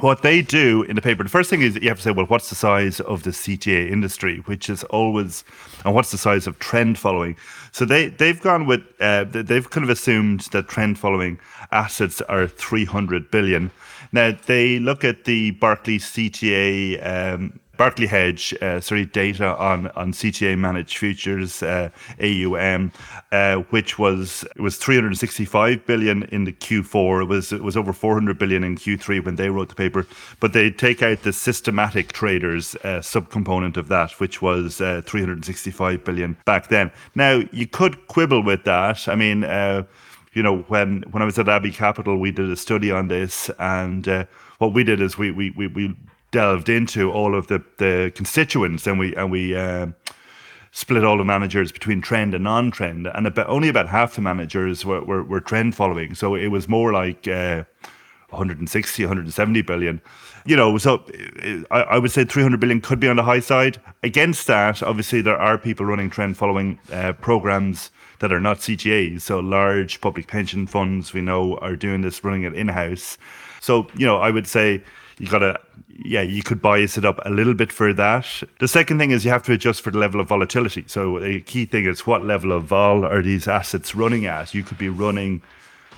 [0.00, 2.26] what they do in the paper, the first thing is you have to say, well,
[2.26, 5.44] what's the size of the CTA industry, which is always,
[5.84, 7.36] and what's the size of trend following?
[7.72, 11.38] So they they've gone with uh, they've kind of assumed that trend following
[11.72, 13.70] assets are 300 billion.
[14.12, 20.12] Now they look at the Barclays CTA um, Barclay Hedge, uh, sorry, data on on
[20.12, 21.88] CTA managed futures uh,
[22.20, 22.92] AUM,
[23.32, 27.22] uh, which was was 365 billion in the Q4.
[27.22, 30.06] It was it was over 400 billion in Q3 when they wrote the paper.
[30.40, 36.04] But they take out the systematic traders uh, subcomponent of that, which was uh, 365
[36.04, 36.90] billion back then.
[37.14, 39.08] Now you could quibble with that.
[39.08, 39.84] I mean uh,
[40.32, 43.50] you know, when when I was at Abbey Capital, we did a study on this,
[43.58, 44.24] and uh,
[44.58, 45.96] what we did is we we we, we
[46.30, 49.86] delved into all of the, the constituents and we and we uh,
[50.72, 54.84] split all the managers between trend and non-trend and about only about half the managers
[54.84, 56.14] were, were, were trend following.
[56.14, 57.64] So it was more like uh,
[58.30, 60.02] 160 170 billion.
[60.44, 61.04] You know so
[61.70, 63.80] I, I, would say 300 billion could be on the high side.
[64.02, 69.22] Against that obviously there are people running trend following uh, programs that are not CTAs.
[69.22, 73.16] so large public pension funds we know are doing this running it in-house.
[73.60, 74.82] So you know I would say
[75.18, 75.60] you gotta
[76.04, 78.26] yeah you could bias it up a little bit for that.
[78.60, 80.84] The second thing is you have to adjust for the level of volatility.
[80.86, 84.54] So a key thing is what level of vol are these assets running at?
[84.54, 85.42] You could be running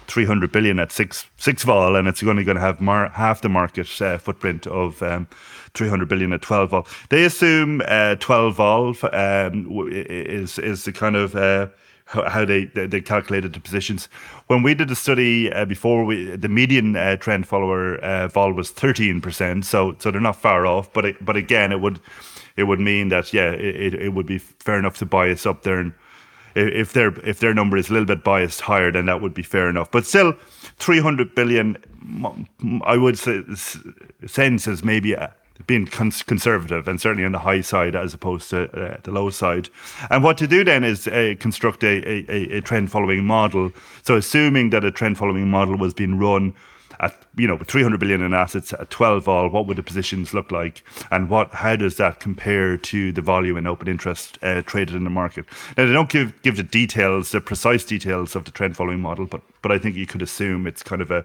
[0.06, 3.48] 300 billion at six six vol and it's only going to have mar- half the
[3.48, 5.28] market uh, footprint of um,
[5.74, 6.86] 300 billion at 12 vol.
[7.10, 11.68] They assume uh, 12 vol um, is is the kind of uh,
[12.10, 14.08] how they they calculated the positions.
[14.48, 18.52] When we did the study uh, before, we the median uh, trend follower uh, vol
[18.52, 19.64] was thirteen percent.
[19.64, 20.92] So so they're not far off.
[20.92, 22.00] But it, but again, it would
[22.56, 25.78] it would mean that yeah, it, it would be fair enough to bias up there
[25.78, 25.92] and
[26.54, 29.42] if their if their number is a little bit biased higher, then that would be
[29.42, 29.90] fair enough.
[29.90, 30.34] But still,
[30.78, 31.76] 300 billion,
[32.84, 33.42] I would say,
[34.26, 35.32] sense as maybe a,
[35.66, 39.30] being cons- conservative and certainly on the high side as opposed to uh, the low
[39.30, 39.68] side.
[40.10, 43.72] And what to do then is uh, construct a, a, a trend following model.
[44.02, 46.54] So assuming that a trend following model was being run
[47.00, 50.52] at you know 300 billion in assets at 12 vol what would the positions look
[50.52, 50.84] like?
[51.10, 55.04] And what how does that compare to the volume and open interest uh, traded in
[55.04, 55.46] the market?
[55.76, 59.26] Now they don't give give the details the precise details of the trend following model
[59.26, 61.24] but but i think you could assume it's kind of a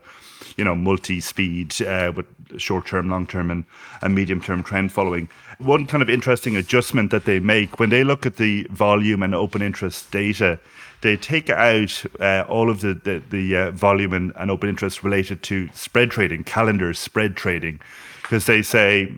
[0.58, 2.26] you know multi-speed uh, with
[2.60, 3.66] short-term long-term and,
[4.02, 5.30] and medium-term trend following.
[5.60, 9.34] One kind of interesting adjustment that they make when they look at the volume and
[9.34, 10.60] open interest data
[11.02, 15.04] they take out uh, all of the the, the uh, volume and, and open interest
[15.04, 17.80] related to spread trading, calendar spread trading,
[18.22, 19.14] because they say,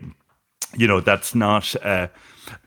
[0.76, 1.74] you know, that's not.
[1.84, 2.08] Uh,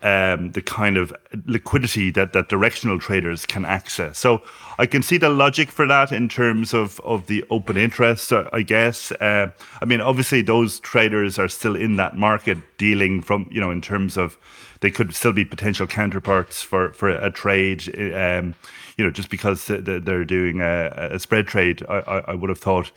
[0.02, 1.14] um, the kind of
[1.46, 4.18] liquidity that, that directional traders can access.
[4.18, 4.42] So
[4.78, 8.62] I can see the logic for that in terms of, of the open interest, I
[8.62, 9.12] guess.
[9.14, 13.72] Uh, I mean, obviously, those traders are still in that market dealing from, you know,
[13.72, 14.38] in terms of
[14.82, 17.88] they could still be potential counterparts for, for a trade.
[18.16, 18.56] Um,
[18.98, 22.92] you know, just because they're doing a, a spread trade, I, I, would have thought.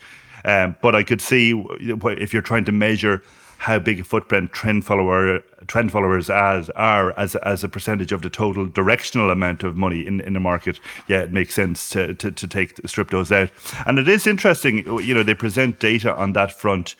[0.44, 3.22] Um, but I could see if you're trying to measure
[3.64, 8.20] how big a footprint trend follower trend followers as are as as a percentage of
[8.20, 12.12] the total directional amount of money in, in the market, yeah, it makes sense to,
[12.14, 13.48] to to take strip those out.
[13.86, 16.94] And it is interesting, you know, they present data on that front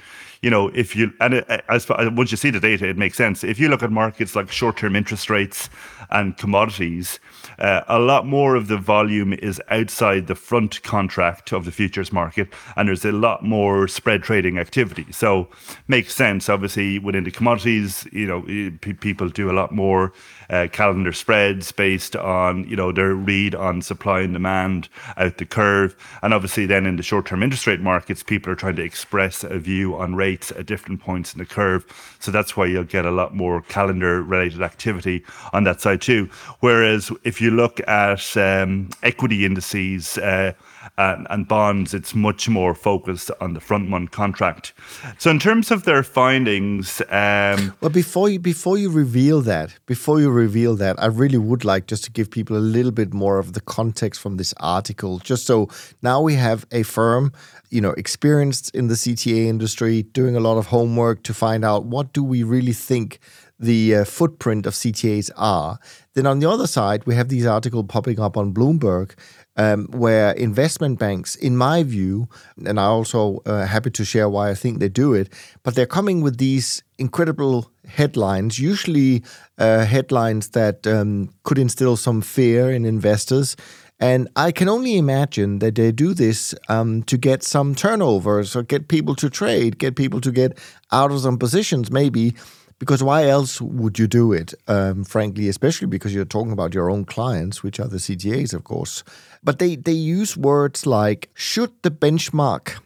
[0.44, 3.42] you know, if you and uh, as once you see the data, it makes sense.
[3.44, 5.70] If you look at markets like short-term interest rates
[6.10, 7.18] and commodities,
[7.58, 12.12] uh, a lot more of the volume is outside the front contract of the futures
[12.12, 15.06] market, and there's a lot more spread trading activity.
[15.10, 15.48] So,
[15.88, 16.48] makes sense.
[16.48, 18.42] Obviously, within the commodities, you know,
[18.80, 20.12] people do a lot more
[20.50, 25.46] uh, calendar spreads based on you know their read on supply and demand out the
[25.46, 29.44] curve, and obviously then in the short-term interest rate markets, people are trying to express
[29.44, 31.84] a view on rates at different points in the curve.
[32.20, 36.28] So that's why you'll get a lot more calendar-related activity on that side too.
[36.60, 40.18] Whereas if you look at um, equity indices.
[40.18, 40.52] Uh,
[40.98, 44.72] and, and bonds, it's much more focused on the front month contract.
[45.18, 50.20] So, in terms of their findings, um, well, before you before you reveal that, before
[50.20, 53.38] you reveal that, I really would like just to give people a little bit more
[53.38, 55.68] of the context from this article, just so
[56.02, 57.32] now we have a firm,
[57.70, 61.84] you know, experienced in the CTA industry, doing a lot of homework to find out
[61.84, 63.18] what do we really think
[63.58, 65.78] the uh, footprint of CTAs are.
[66.14, 69.14] Then on the other side, we have these articles popping up on Bloomberg
[69.56, 74.50] um, where investment banks, in my view, and I'm also uh, happy to share why
[74.50, 79.22] I think they do it, but they're coming with these incredible headlines, usually
[79.58, 83.56] uh, headlines that um, could instill some fear in investors.
[84.00, 88.64] And I can only imagine that they do this um, to get some turnovers or
[88.64, 90.58] get people to trade, get people to get
[90.90, 92.34] out of some positions, maybe
[92.78, 94.54] because why else would you do it?
[94.68, 98.64] Um, frankly, especially because you're talking about your own clients, which are the CTAs, of
[98.64, 99.04] course.
[99.42, 102.78] But they they use words like should the benchmark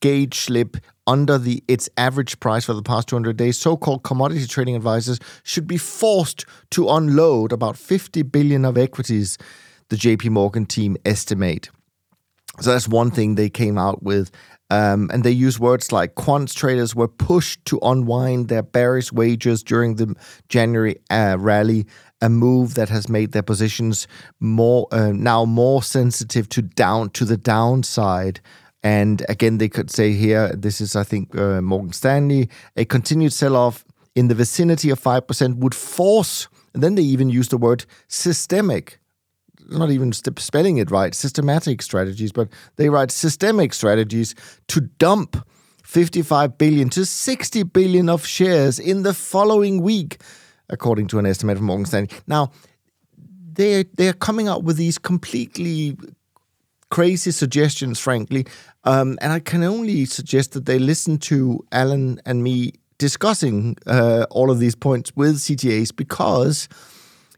[0.00, 0.76] gauge slip
[1.06, 5.66] under the its average price for the past 200 days, so-called commodity trading advisors should
[5.66, 9.38] be forced to unload about 50 billion of equities.
[9.88, 11.68] The JP Morgan team estimate.
[12.60, 14.30] So that's one thing they came out with.
[14.70, 19.62] Um, and they use words like quants traders were pushed to unwind their bearish wagers
[19.62, 20.14] during the
[20.48, 21.86] January uh, rally,
[22.22, 24.08] a move that has made their positions
[24.40, 28.40] more uh, now more sensitive to down to the downside.
[28.82, 33.34] And again, they could say here, this is I think uh, Morgan Stanley, a continued
[33.34, 33.84] sell-off
[34.14, 36.48] in the vicinity of five percent would force.
[36.72, 38.98] And then they even use the word systemic
[39.68, 44.34] not even spelling it right, systematic strategies, but they write systemic strategies
[44.68, 45.36] to dump
[45.84, 50.20] 55 billion to 60 billion of shares in the following week,
[50.68, 52.10] according to an estimate from Morgan Stanley.
[52.26, 52.50] Now,
[53.54, 55.96] they're, they're coming up with these completely
[56.90, 58.46] crazy suggestions, frankly.
[58.84, 64.26] Um, and I can only suggest that they listen to Alan and me discussing uh,
[64.30, 66.68] all of these points with CTAs because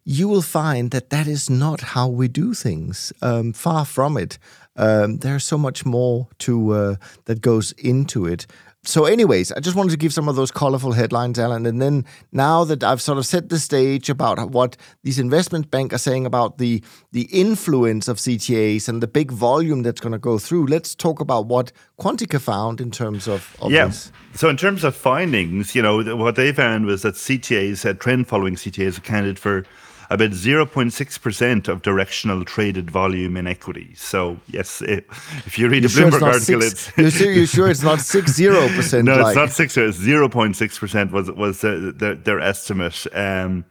[0.05, 3.13] you will find that that is not how we do things.
[3.23, 4.39] Um, far from it.
[4.77, 8.47] Um, there's so much more to uh, that goes into it.
[8.87, 11.65] So, anyways, I just wanted to give some of those colorful headlines, Alan.
[11.65, 15.95] And then now that I've sort of set the stage about what these investment banks
[15.95, 20.19] are saying about the the influence of CTAs and the big volume that's going to
[20.19, 23.87] go through, let's talk about what Quantica found in terms of, of yeah.
[23.87, 24.13] This.
[24.35, 28.29] So, in terms of findings, you know, what they found was that CTAs, had trend
[28.29, 29.65] following CTAs, accounted for
[30.11, 34.01] about 0.6% of directional traded volume in equities.
[34.01, 35.07] So, yes, it,
[35.47, 36.99] if you read you a Bloomberg sure article, six, it's.
[36.99, 39.05] You're, sure, you're sure it's not 60%?
[39.05, 39.29] no, like.
[39.29, 43.07] it's not 6 it's 0.6% was, was uh, their, their estimate.
[43.13, 43.65] Um,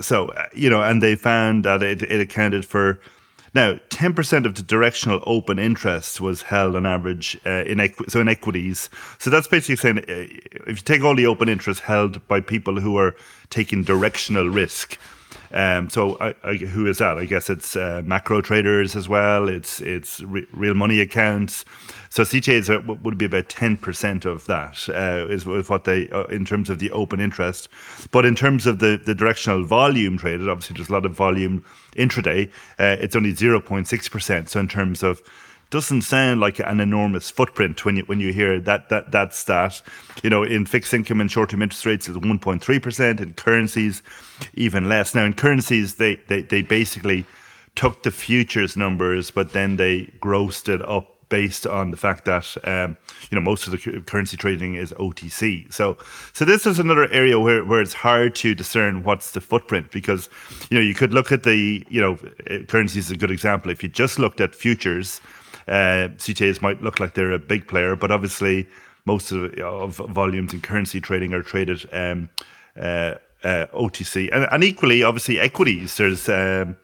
[0.00, 3.00] so, uh, you know, and they found that it, it accounted for
[3.54, 8.20] now, 10% of the directional open interest was held on average uh, in equi- so
[8.20, 8.90] in equities.
[9.18, 10.02] So that's basically saying uh,
[10.66, 13.16] if you take all the open interest held by people who are
[13.50, 14.98] taking directional risk.
[15.52, 17.18] Um, so I, I, who is that?
[17.18, 19.48] I guess it's uh, macro traders as well.
[19.48, 21.64] It's it's re- real money accounts.
[22.10, 26.24] So CTAs are, would be about ten percent of that uh, is what they uh,
[26.24, 27.68] in terms of the open interest.
[28.10, 31.64] But in terms of the the directional volume traded, obviously there's a lot of volume
[31.96, 32.48] intraday.
[32.78, 34.50] Uh, it's only zero point six percent.
[34.50, 35.22] So in terms of
[35.70, 39.82] doesn't sound like an enormous footprint when you when you hear that that that stat.
[40.22, 43.20] You know, in fixed income and short term interest rates, is 1.3 percent.
[43.20, 44.02] In currencies,
[44.54, 45.14] even less.
[45.14, 47.26] Now, in currencies, they they they basically
[47.74, 52.56] took the futures numbers, but then they grossed it up based on the fact that
[52.64, 52.96] um,
[53.30, 55.72] you know most of the currency trading is OTC.
[55.72, 55.98] So
[56.32, 60.28] so this is another area where, where it's hard to discern what's the footprint because
[60.70, 62.16] you know you could look at the you know
[62.68, 63.70] currency is a good example.
[63.70, 65.20] If you just looked at futures,
[65.68, 68.66] uh, CTAs might look like they're a big player, but obviously
[69.04, 72.28] most of, of volumes in currency trading are traded um,
[72.78, 73.14] uh,
[73.44, 75.96] uh, OTC, and, and, equally, obviously, equities.
[75.96, 76.76] There's um,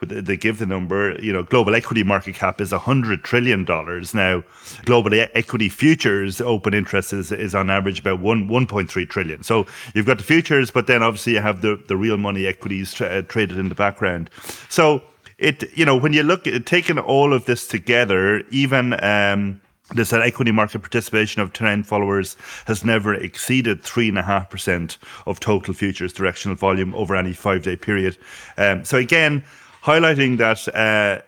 [0.00, 1.16] they give the number.
[1.22, 4.42] You know, global equity market cap is hundred trillion dollars now.
[4.84, 9.42] Global equity futures open interest is, is on average about one one point three trillion.
[9.42, 12.92] So you've got the futures, but then obviously you have the the real money equities
[12.92, 14.28] tra- uh, traded in the background.
[14.68, 15.02] So
[15.42, 19.60] it you know when you look at taking all of this together, even um,
[19.94, 22.36] that equity market participation of trend followers
[22.66, 27.32] has never exceeded three and a half percent of total futures directional volume over any
[27.32, 28.16] five day period.
[28.56, 29.44] Um, so again,
[29.82, 31.22] highlighting that, uh,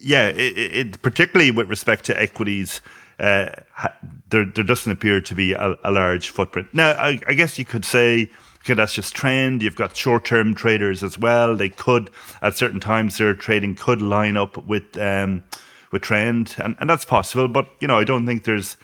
[0.00, 2.80] yeah, it, it, particularly with respect to equities.
[3.20, 3.48] Uh,
[4.30, 6.66] there, there doesn't appear to be a, a large footprint.
[6.72, 8.28] Now, I, I guess you could say
[8.72, 9.62] that's just trend.
[9.62, 11.54] You've got short term traders as well.
[11.54, 12.10] They could,
[12.40, 15.44] at certain times, their trading could line up with um,
[15.92, 17.46] with trend, and, and that's possible.
[17.46, 18.78] But you know, I don't think there's,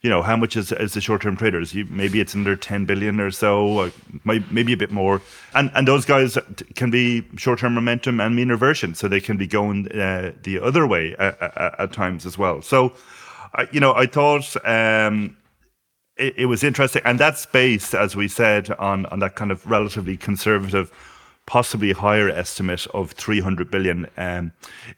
[0.00, 1.74] you know, how much is, is the short term traders?
[1.74, 3.92] You, maybe it's under ten billion or so,
[4.24, 5.20] maybe a bit more.
[5.54, 6.38] And and those guys
[6.74, 10.60] can be short term momentum and mean reversion, so they can be going uh, the
[10.60, 12.62] other way at, at, at, times as well.
[12.62, 12.94] So,
[13.54, 14.56] uh, you know, I thought.
[14.66, 15.36] Um,
[16.20, 19.68] it, it, was interesting, and that's based, as we said, on on that kind of
[19.68, 20.92] relatively conservative,
[21.46, 24.52] possibly higher estimate of 300 billion um,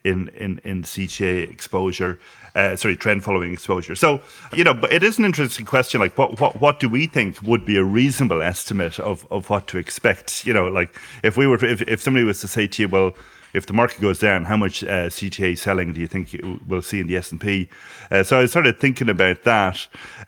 [0.04, 2.18] in in in CTA exposure.
[2.54, 3.94] Uh, sorry, trend following exposure.
[3.94, 4.20] So,
[4.52, 6.02] you know, but it is an interesting question.
[6.02, 9.66] Like, what, what, what do we think would be a reasonable estimate of, of what
[9.68, 10.44] to expect?
[10.44, 13.14] You know, like if we were, if, if somebody was to say to you, well,
[13.54, 16.82] if the market goes down, how much uh, CTA selling do you think you will
[16.82, 17.68] see in the S and P?
[18.10, 19.86] Uh, so I started thinking about that.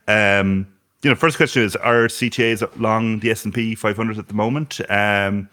[0.09, 0.67] Um,
[1.05, 4.35] you know, first question is: Are CTAs long the S and P 500 at the
[4.35, 4.81] moment?
[4.91, 5.49] Um,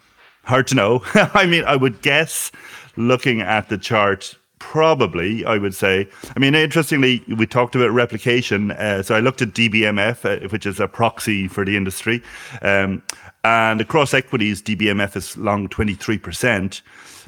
[0.45, 1.03] hard to know.
[1.13, 2.51] I mean, I would guess,
[2.95, 5.45] looking at the chart, probably.
[5.45, 6.07] I would say.
[6.35, 8.71] I mean, interestingly, we talked about replication.
[8.71, 12.23] Uh, so I looked at DBMF, uh, which is a proxy for the industry,
[12.61, 13.03] um,
[13.43, 16.81] and across equities, DBMF is long 23 percent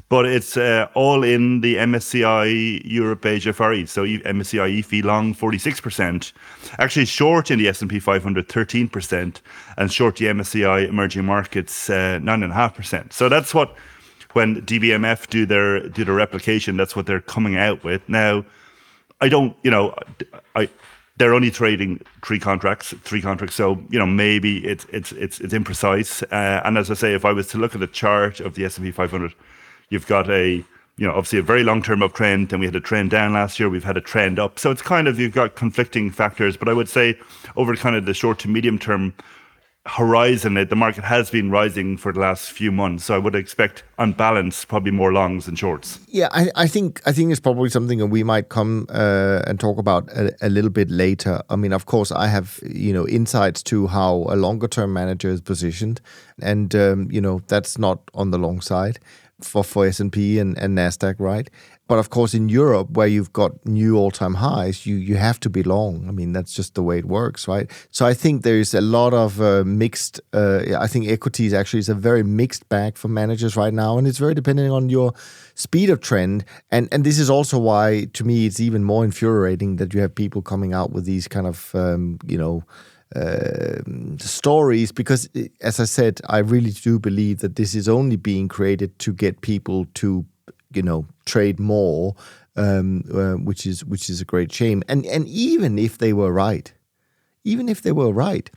[0.08, 3.94] but it's uh, all in the MSCI Europe Asia Far East.
[3.94, 6.32] So MSCI EAFE long 46%,
[6.78, 9.40] actually short in the S&P 500 13%,
[9.76, 13.12] and short the MSCI emerging markets uh, 9.5%.
[13.12, 13.74] So that's what
[14.32, 18.06] when DBMF do their do their replication, that's what they're coming out with.
[18.08, 18.44] Now,
[19.20, 19.94] I don't, you know,
[20.56, 20.68] I
[21.16, 23.54] they're only trading three contracts, three contracts.
[23.54, 26.22] So you know maybe it's it's it's it's imprecise.
[26.24, 28.64] Uh, and as I say, if I was to look at a chart of the
[28.64, 29.32] S and P 500
[29.90, 30.64] You've got a
[30.96, 32.50] you know, obviously a very long term uptrend.
[32.50, 33.68] Then we had a trend down last year.
[33.68, 34.58] We've had a trend up.
[34.58, 36.56] So it's kind of, you've got conflicting factors.
[36.56, 37.18] But I would say
[37.56, 39.14] over kind of the short to medium term
[39.86, 43.04] horizon, the market has been rising for the last few months.
[43.04, 45.98] So I would expect, on balance, probably more longs than shorts.
[46.06, 49.58] Yeah, I, I think I think it's probably something that we might come uh, and
[49.60, 51.42] talk about a, a, little bit later.
[51.50, 55.28] I mean, of course, I have you know insights to how a longer term manager
[55.28, 56.00] is positioned,
[56.40, 59.00] and um, you know that's not on the long side
[59.40, 61.50] for, for S&P and, and NASDAQ, right?
[61.86, 65.50] But of course, in Europe, where you've got new all-time highs, you you have to
[65.50, 66.08] be long.
[66.08, 67.70] I mean, that's just the way it works, right?
[67.90, 70.18] So I think there's a lot of uh, mixed.
[70.32, 74.06] Uh, I think equities actually is a very mixed bag for managers right now, and
[74.06, 75.12] it's very depending on your
[75.54, 76.46] speed of trend.
[76.70, 80.14] And and this is also why, to me, it's even more infuriating that you have
[80.14, 82.64] people coming out with these kind of um, you know
[83.14, 83.80] uh,
[84.18, 85.28] stories because,
[85.60, 89.40] as I said, I really do believe that this is only being created to get
[89.40, 90.24] people to,
[90.72, 92.14] you know, trade more,
[92.56, 94.82] um, uh, which is which is a great shame.
[94.88, 96.72] And and even if they were right,
[97.44, 98.50] even if they were right,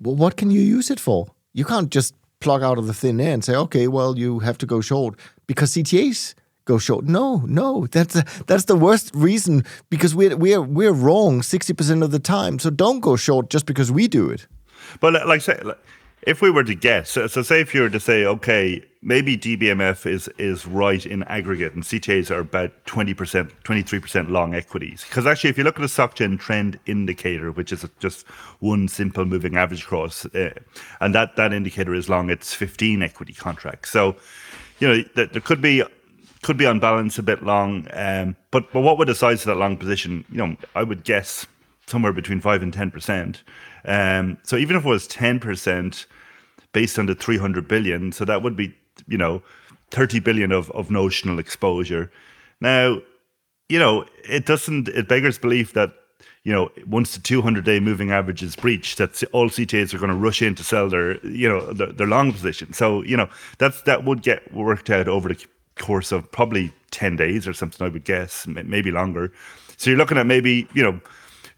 [0.00, 1.26] well, what can you use it for?
[1.52, 4.58] You can't just plug out of the thin air and say, okay, well, you have
[4.58, 6.34] to go short because CTAs
[6.64, 7.04] go short.
[7.04, 12.02] No, no, that's a, that's the worst reason because we're we're we're wrong sixty percent
[12.02, 12.58] of the time.
[12.58, 14.46] So don't go short just because we do it.
[15.00, 15.60] But like say,
[16.26, 20.06] if we were to guess, so, say if you were to say, okay, maybe DBMF
[20.06, 24.54] is is right in aggregate, and CTAs are about twenty percent, twenty three percent long
[24.54, 25.04] equities.
[25.06, 28.26] Because actually, if you look at the SocGen trend indicator, which is just
[28.60, 30.50] one simple moving average cross, uh,
[31.00, 33.90] and that that indicator is long, it's fifteen equity contracts.
[33.90, 34.16] So,
[34.78, 35.82] you know, there could be
[36.44, 37.88] could be on balance a bit long.
[37.92, 40.24] Um, but but what would the size of that long position?
[40.30, 41.46] You know, I would guess
[41.86, 43.42] somewhere between five and ten percent.
[43.84, 46.06] Um, so even if it was ten percent
[46.72, 48.74] based on the three hundred billion, so that would be
[49.08, 49.42] you know
[49.90, 52.12] thirty billion of of notional exposure.
[52.60, 52.98] Now,
[53.68, 54.88] you know, it doesn't.
[54.88, 55.92] It beggars belief that
[56.44, 60.10] you know, once the 200 day moving average is breached, that all CTAs are going
[60.10, 62.74] to rush in to sell their, you know, their, their, long position.
[62.74, 65.42] So, you know, that's that would get worked out over the
[65.76, 69.32] course of probably 10 days or something, I would guess, maybe longer.
[69.76, 71.00] So you're looking at maybe, you know,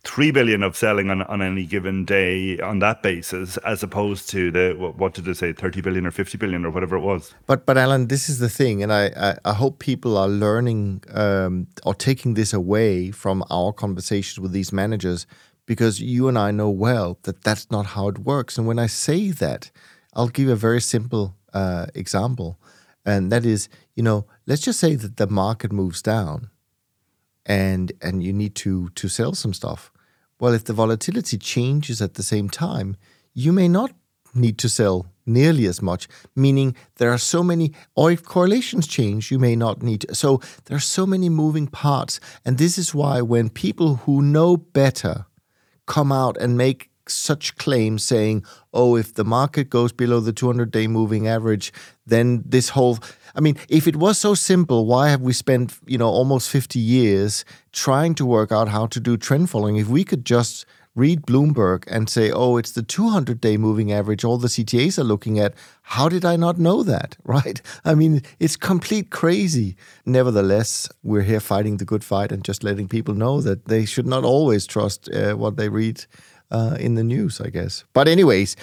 [0.05, 4.51] 3 billion of selling on, on any given day on that basis, as opposed to
[4.53, 7.35] the, what did they say, 30 billion or 50 billion or whatever it was.
[7.47, 11.03] But, but Alan, this is the thing, and I, I, I hope people are learning
[11.13, 15.27] um, or taking this away from our conversations with these managers
[15.67, 18.57] because you and I know well that that's not how it works.
[18.57, 19.73] And when I say that,
[20.15, 22.61] I'll give a very simple uh, example
[23.07, 26.51] and that is, you know, let's just say that the market moves down,
[27.45, 29.91] and and you need to to sell some stuff.
[30.39, 32.97] Well, if the volatility changes at the same time,
[33.35, 33.91] you may not
[34.35, 39.31] need to sell nearly as much, meaning there are so many, or if correlations change,
[39.33, 40.15] you may not need to.
[40.15, 42.21] So there are so many moving parts.
[42.45, 45.27] And this is why when people who know better
[45.87, 50.71] come out and make such claims saying, oh, if the market goes below the 200
[50.71, 51.73] day moving average,
[52.07, 52.99] then this whole.
[53.35, 56.79] I mean, if it was so simple, why have we spent, you know, almost 50
[56.79, 59.77] years trying to work out how to do trend following?
[59.77, 60.65] If we could just
[60.97, 65.05] read Bloomberg and say, oh, it's the 200 day moving average all the CTAs are
[65.05, 65.55] looking at.
[65.83, 67.17] How did I not know that?
[67.37, 67.61] Right?
[67.85, 69.77] I mean, it's complete crazy.
[70.07, 74.07] Nevertheless, we're here fighting the good fight and just letting people know that they should
[74.07, 76.07] not always trust uh, what they read
[76.51, 77.85] uh, in the news, I guess.
[77.93, 78.57] But anyways,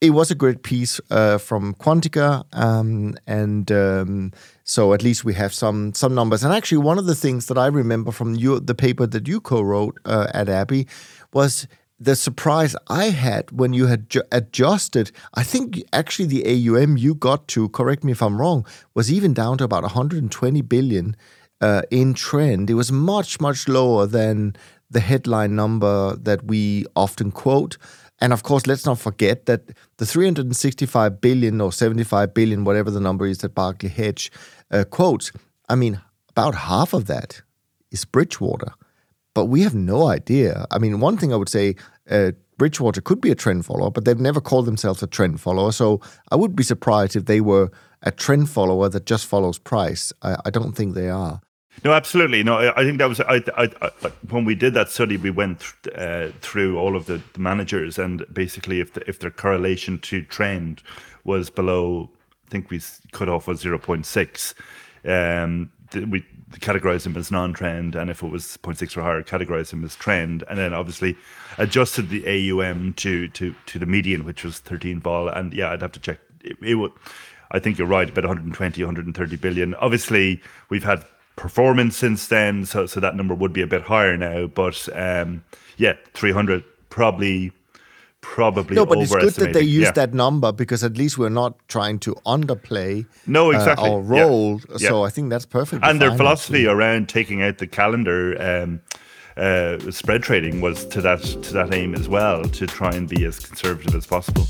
[0.00, 5.34] it was a great piece uh, from Quantica, um, and um, so at least we
[5.34, 6.44] have some some numbers.
[6.44, 9.40] And actually, one of the things that I remember from you, the paper that you
[9.40, 10.86] co-wrote uh, at Abbey,
[11.32, 11.66] was
[11.98, 15.10] the surprise I had when you had ju- adjusted.
[15.34, 18.64] I think actually the AUM you got to, correct me if I'm wrong,
[18.94, 21.16] was even down to about 120 billion
[21.60, 22.70] uh, in trend.
[22.70, 24.54] It was much much lower than
[24.90, 27.76] the headline number that we often quote.
[28.20, 29.68] And of course, let's not forget that
[29.98, 34.32] the 365 billion or 75 billion, whatever the number is that Barclay Hedge
[34.70, 35.30] uh, quotes,
[35.68, 37.42] I mean, about half of that
[37.90, 38.72] is Bridgewater.
[39.34, 40.66] But we have no idea.
[40.70, 41.76] I mean, one thing I would say,
[42.10, 45.70] uh, Bridgewater could be a trend follower, but they've never called themselves a trend follower.
[45.70, 46.00] So
[46.32, 47.70] I would be surprised if they were
[48.02, 50.12] a trend follower that just follows price.
[50.22, 51.40] I, I don't think they are.
[51.84, 52.42] No, absolutely.
[52.42, 55.16] No, I think that was I, I, I, when we did that study.
[55.16, 59.20] We went th- uh, through all of the, the, managers, and basically, if the, if
[59.20, 60.82] their correlation to trend
[61.24, 62.10] was below,
[62.46, 62.80] I think we
[63.12, 64.54] cut off was zero point six.
[65.04, 69.84] Um, we categorized them as non-trend, and if it was 0.6 or higher, categorized them
[69.84, 71.16] as trend, and then obviously
[71.58, 75.28] adjusted the AUM to to to the median, which was 13 vol.
[75.28, 76.18] And yeah, I'd have to check.
[76.42, 76.92] It, it would.
[77.50, 79.74] I think you're right, about 120, 130 billion.
[79.76, 81.02] Obviously, we've had
[81.38, 84.46] performance since then, so so that number would be a bit higher now.
[84.46, 85.44] But um,
[85.78, 87.52] yeah, 300 probably
[88.20, 89.92] probably no, but it's good that they use yeah.
[89.92, 94.60] that number because at least we're not trying to underplay no exactly uh, our role.
[94.70, 94.88] Yeah.
[94.88, 95.06] So yeah.
[95.06, 95.84] I think that's perfect.
[95.84, 96.74] And their philosophy actually.
[96.74, 98.36] around taking out the calendar.
[98.42, 98.82] Um,
[99.36, 103.24] uh, spread trading was to that to that aim as well to try and be
[103.24, 104.44] as conservative as possible.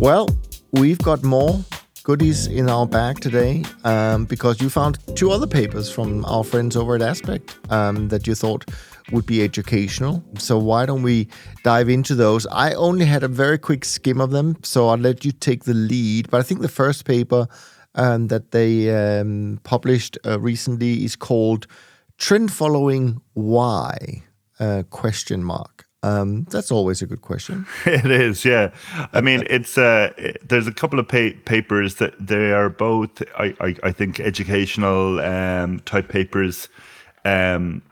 [0.00, 0.26] Well,
[0.72, 1.62] We've got more
[2.02, 6.76] goodies in our bag today um, because you found two other papers from our friends
[6.76, 8.64] over at Aspect um, that you thought
[9.10, 10.24] would be educational.
[10.38, 11.28] So why don't we
[11.62, 12.46] dive into those?
[12.46, 15.74] I only had a very quick skim of them, so I'll let you take the
[15.74, 16.30] lead.
[16.30, 17.48] But I think the first paper
[17.94, 21.66] um, that they um, published uh, recently is called
[22.16, 24.22] trend following why?
[24.58, 25.71] Uh, question mark.
[26.04, 27.66] Um, that's always a good question.
[27.86, 28.70] it is, yeah.
[29.12, 33.54] I mean, it's uh, there's a couple of pa- papers that they are both, I,
[33.60, 36.68] I, I think, educational um, type papers.
[37.24, 37.82] Um,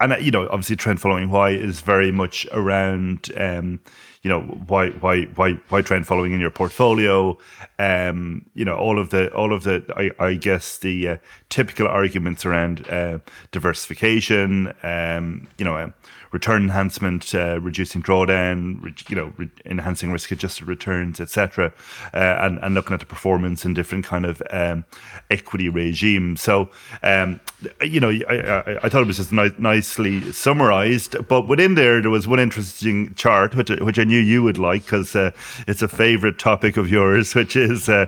[0.00, 3.78] and uh, you know, obviously, trend following why is very much around, um,
[4.22, 7.38] you know, why why why why trend following in your portfolio.
[7.78, 11.16] Um, you know, all of the all of the I, I guess the uh,
[11.52, 13.18] typical arguments around uh,
[13.52, 14.72] diversification.
[14.82, 15.76] Um, you know.
[15.76, 15.94] Um,
[16.32, 21.72] return enhancement, uh, reducing drawdown, re- you know, re- enhancing risk-adjusted returns, etc.,
[22.14, 24.84] uh, and and looking at the performance in different kind of um,
[25.30, 26.40] equity regimes.
[26.40, 26.70] So,
[27.02, 27.40] um,
[27.82, 31.16] you know, I, I, I, thought it was just ni- nicely summarized.
[31.28, 34.84] But within there, there was one interesting chart which which I knew you would like
[34.84, 35.30] because uh,
[35.68, 38.06] it's a favorite topic of yours, which is uh,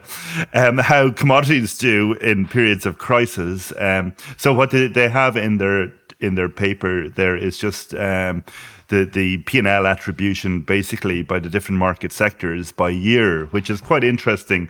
[0.55, 3.34] um, how commodities do in periods of crisis.
[3.39, 8.45] Um, so, what they have in their in their paper there is just um,
[8.89, 13.70] the the P and L attribution basically by the different market sectors by year, which
[13.70, 14.68] is quite interesting.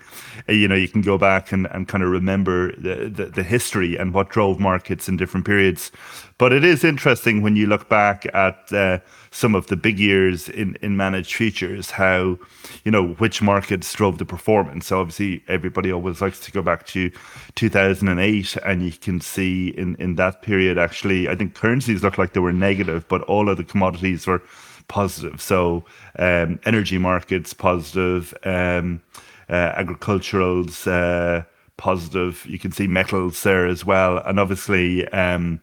[0.49, 3.43] Uh, you know, you can go back and, and kind of remember the, the, the
[3.43, 5.91] history and what drove markets in different periods.
[6.37, 8.99] But it is interesting when you look back at uh,
[9.31, 12.39] some of the big years in, in managed futures, how,
[12.85, 14.87] you know, which markets drove the performance.
[14.87, 17.11] So obviously, everybody always likes to go back to
[17.55, 22.33] 2008, and you can see in, in that period, actually, I think currencies looked like
[22.33, 24.43] they were negative, but all of the commodities were
[24.89, 25.41] positive.
[25.41, 25.85] So
[26.19, 29.01] um, energy markets positive, um,
[29.49, 31.45] uh, agriculturals uh,
[31.77, 32.45] positive.
[32.47, 35.61] You can see metals there as well, and obviously, um,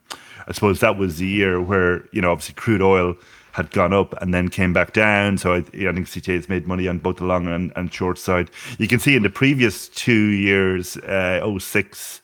[0.52, 3.16] I suppose that was the year where you know obviously crude oil
[3.54, 5.38] had gone up and then came back down.
[5.38, 8.18] So I, I think CTA has made money on both the long and, and short
[8.18, 8.52] side.
[8.78, 12.22] You can see in the previous two years, uh, 06,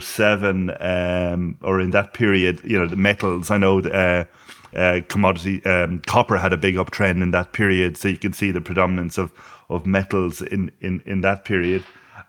[0.00, 4.24] 07, um, or in that period, you know, the metals, I know uh,
[4.76, 7.96] uh, commodity, um, copper had a big uptrend in that period.
[7.96, 9.32] So you can see the predominance of,
[9.70, 11.84] of metals in, in, in that period.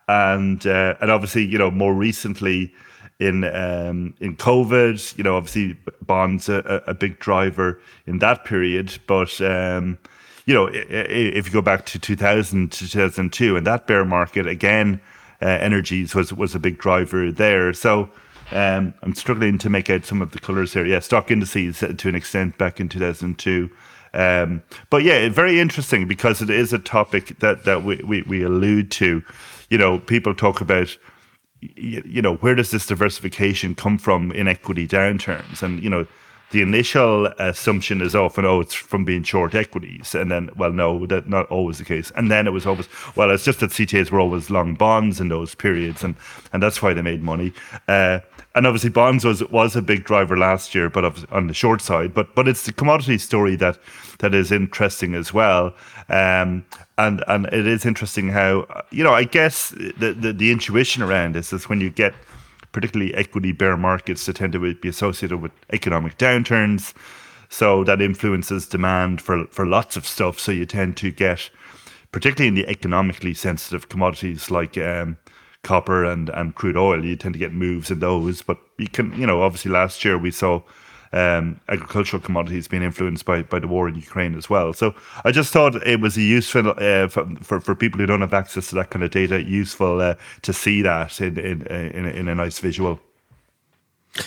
[0.08, 2.74] And, uh, and obviously, you know, more recently,
[3.22, 5.18] in um, in COVID.
[5.18, 9.98] You know, obviously bonds a, a big driver in that period, but um,
[10.46, 15.00] you know, if you go back to 2000 to 2002 and that bear market again,
[15.42, 17.72] uh, energies was was a big driver there.
[17.74, 18.10] So.
[18.54, 20.86] Um, I'm struggling to make out some of the colors here.
[20.86, 23.70] Yeah, stock indices to an extent back in 2002.
[24.14, 28.44] Um, but yeah, very interesting because it is a topic that that we, we, we
[28.44, 29.24] allude to.
[29.70, 30.98] You know, people talk about
[31.62, 35.62] you, know, where does this diversification come from in equity downturns?
[35.62, 36.08] And, you know,
[36.52, 40.14] the initial assumption is often, oh, it's from being short equities.
[40.14, 42.12] And then, well, no, that's not always the case.
[42.16, 45.30] And then it was always, well, it's just that CTAs were always long bonds in
[45.30, 46.04] those periods.
[46.04, 46.16] And,
[46.52, 47.54] and that's why they made money.
[47.88, 48.20] Uh,
[48.54, 52.14] and obviously bonds was was a big driver last year, but on the short side.
[52.14, 53.78] But but it's the commodity story that
[54.20, 55.74] that is interesting as well.
[56.10, 56.66] Um,
[56.98, 61.36] and and it is interesting how you know I guess the, the, the intuition around
[61.36, 62.14] this is when you get
[62.72, 66.94] particularly equity bear markets that tend to be associated with economic downturns,
[67.50, 70.40] so that influences demand for for lots of stuff.
[70.40, 71.50] So you tend to get
[72.12, 75.18] particularly in the economically sensitive commodities like um,
[75.64, 78.42] copper and and crude oil, you tend to get moves in those.
[78.42, 80.62] But you can you know obviously last year we saw
[81.14, 84.74] um, agricultural commodities being influenced by, by the war in Ukraine as well.
[84.74, 84.96] So
[85.26, 88.70] I just thought it was a useful uh, for, for, people who don't have access
[88.70, 92.36] to that kind of data, useful uh, to see that in in in, in a
[92.36, 93.00] nice visual.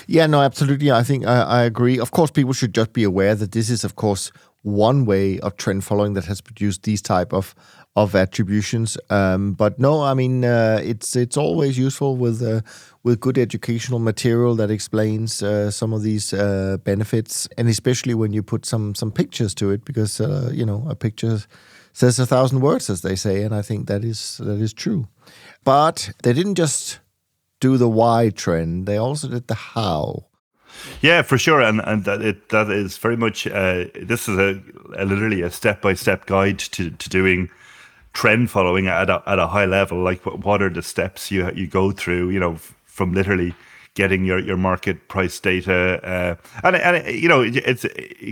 [0.06, 0.90] Yeah, no, absolutely.
[0.90, 1.98] I think I, I agree.
[1.98, 4.32] Of course, people should just be aware that this is, of course,
[4.62, 7.54] one way of trend following that has produced these type of
[7.96, 8.98] of attributions.
[9.10, 12.60] Um, but no, I mean uh, it's it's always useful with uh,
[13.02, 18.32] with good educational material that explains uh, some of these uh, benefits, and especially when
[18.32, 21.38] you put some some pictures to it, because uh, you know a picture
[21.92, 25.06] says a thousand words, as they say, and I think that is that is true.
[25.62, 26.98] But they didn't just
[27.60, 30.26] do the why trend; they also did the how.
[31.00, 33.46] Yeah, for sure, and and that it that is very much.
[33.46, 34.60] Uh, this is a,
[34.96, 37.50] a literally a step by step guide to to doing
[38.14, 40.02] trend following at a, at a high level.
[40.02, 42.30] Like, what, what are the steps you you go through?
[42.30, 42.56] You know,
[42.86, 43.54] from literally
[43.94, 46.34] getting your, your market price data, uh,
[46.64, 47.84] and and you know, it's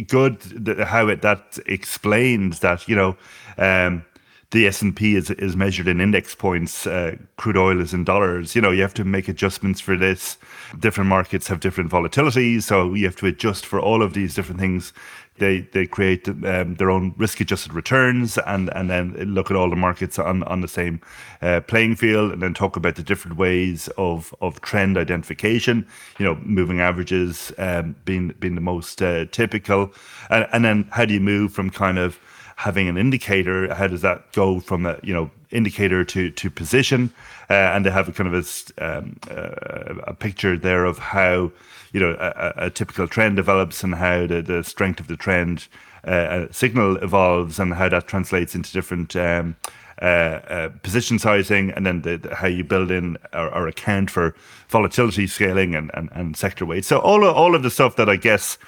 [0.08, 0.38] good
[0.86, 3.16] how it that explains that you know.
[3.58, 4.04] Um,
[4.52, 6.86] the S&P is, is measured in index points.
[6.86, 8.54] Uh, crude oil is in dollars.
[8.54, 10.36] You know, you have to make adjustments for this.
[10.78, 12.60] Different markets have different volatility.
[12.60, 14.92] So you have to adjust for all of these different things.
[15.38, 19.70] They, they create um, their own risk adjusted returns and, and then look at all
[19.70, 21.00] the markets on, on the same
[21.40, 25.86] uh, playing field and then talk about the different ways of, of trend identification,
[26.18, 29.94] you know, moving averages um, being, being the most uh, typical.
[30.28, 32.20] And, and then how do you move from kind of
[32.62, 37.12] having an indicator, how does that go from a you know indicator to to position,
[37.50, 38.36] uh, and they have a kind of
[38.78, 41.50] a, um, uh, a picture there of how
[41.92, 45.66] you know a, a, typical trend develops and how the, the strength of the trend
[46.04, 49.16] uh, signal evolves and how that translates into different.
[49.16, 49.56] Um,
[50.00, 54.10] uh, uh, position sizing, and then the, the, how you build in or, or, account
[54.10, 54.34] for
[54.68, 56.84] volatility scaling and, and, and sector weight.
[56.84, 58.58] So all of, all of the stuff that I guess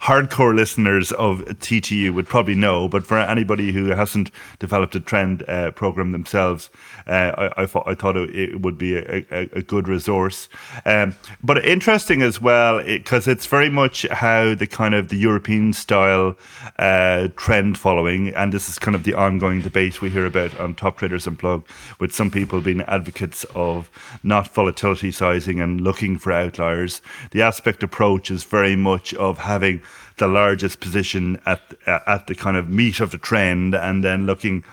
[0.00, 5.42] hardcore listeners of TTU would probably know, but for anybody who hasn't developed a trend
[5.48, 6.70] uh, program themselves,
[7.06, 10.48] uh, I, I, thought I thought it would be a, a, a good resource.
[10.84, 15.16] Um, but interesting as well because it, it's very much how the kind of the
[15.16, 16.36] European style
[16.78, 20.74] uh, trend following, and this is kind of the ongoing debate we hear about on
[20.74, 21.68] Top Traders Unplugged,
[21.98, 23.90] with some people being advocates of
[24.22, 27.00] not volatility sizing and looking for outliers.
[27.30, 29.82] The Aspect approach is very much of having
[30.18, 34.64] the largest position at at the kind of meat of the trend, and then looking,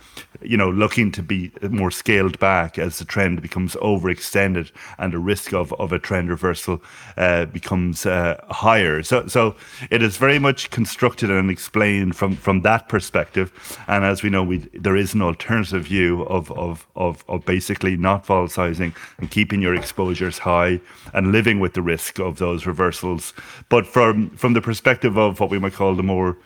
[0.42, 5.20] you know, looking to be more scaled back as the trend becomes overextended and the
[5.20, 6.82] risk of, of a trend reversal
[7.18, 9.04] uh, becomes uh, higher.
[9.04, 9.56] So so
[9.90, 13.52] it is very much constructed and explained from from that perspective.
[13.88, 17.96] And as we know, we there is an alternative view of of of, of basically
[17.98, 20.82] not vol sizing and keeping your exposures high
[21.14, 23.34] and living with the risk of those reversals.
[23.70, 26.38] But from from the perspective of what we might call the more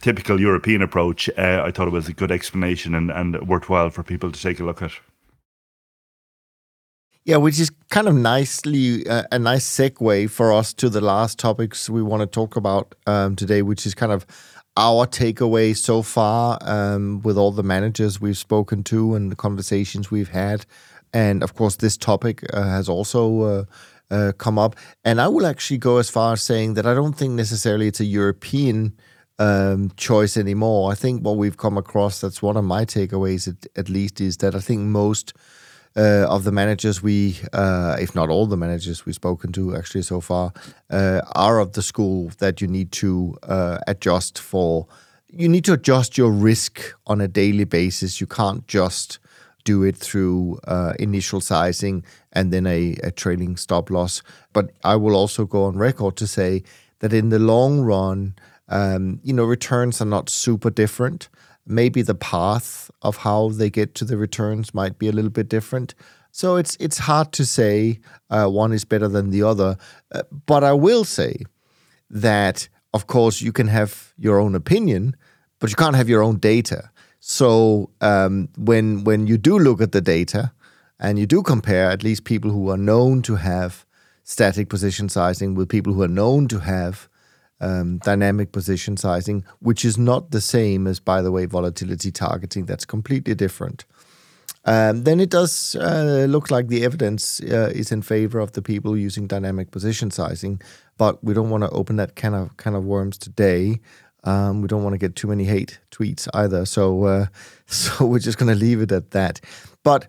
[0.00, 4.02] typical European approach, uh, I thought it was a good explanation and, and worthwhile for
[4.02, 4.92] people to take a look at.
[7.24, 11.38] Yeah, which is kind of nicely uh, a nice segue for us to the last
[11.38, 14.26] topics we want to talk about um, today, which is kind of
[14.76, 20.10] our takeaway so far um, with all the managers we've spoken to and the conversations
[20.10, 20.66] we've had.
[21.14, 23.64] And of course, this topic uh, has also uh,
[24.10, 24.76] uh, come up.
[25.04, 28.00] And I will actually go as far as saying that I don't think necessarily it's
[28.00, 28.94] a European
[29.38, 30.92] um, choice anymore.
[30.92, 34.38] I think what we've come across, that's one of my takeaways at, at least, is
[34.38, 35.32] that I think most
[35.96, 40.02] uh, of the managers we, uh, if not all the managers we've spoken to actually
[40.02, 40.52] so far,
[40.90, 44.86] uh, are of the school that you need to uh, adjust for.
[45.28, 48.20] You need to adjust your risk on a daily basis.
[48.20, 49.18] You can't just
[49.64, 54.22] do it through uh, initial sizing and then a, a trailing stop loss.
[54.52, 56.62] But I will also go on record to say
[57.00, 58.34] that in the long run,
[58.68, 61.28] um, you know, returns are not super different.
[61.66, 65.48] Maybe the path of how they get to the returns might be a little bit
[65.48, 65.94] different.
[66.30, 69.76] So it's it's hard to say uh, one is better than the other.
[70.12, 71.36] Uh, but I will say
[72.10, 75.16] that, of course, you can have your own opinion,
[75.58, 76.90] but you can't have your own data.
[77.20, 80.52] So um, when when you do look at the data
[80.98, 83.86] and you do compare at least people who are known to have
[84.24, 87.08] static position sizing with people who are known to have
[87.64, 92.66] um, dynamic position sizing, which is not the same as, by the way, volatility targeting.
[92.66, 93.84] That's completely different.
[94.66, 98.62] Um, then it does uh, look like the evidence uh, is in favor of the
[98.62, 100.60] people using dynamic position sizing,
[100.96, 103.80] but we don't want to open that kind of kind of worms today.
[104.24, 107.26] Um, we don't want to get too many hate tweets either, so uh,
[107.66, 109.40] so we're just going to leave it at that.
[109.82, 110.08] But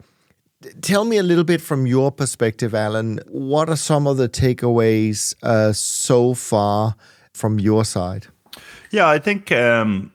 [0.81, 3.19] tell me a little bit from your perspective, Alan.
[3.27, 6.95] What are some of the takeaways uh, so far
[7.35, 8.27] from your side?
[8.91, 10.11] Yeah, I think um,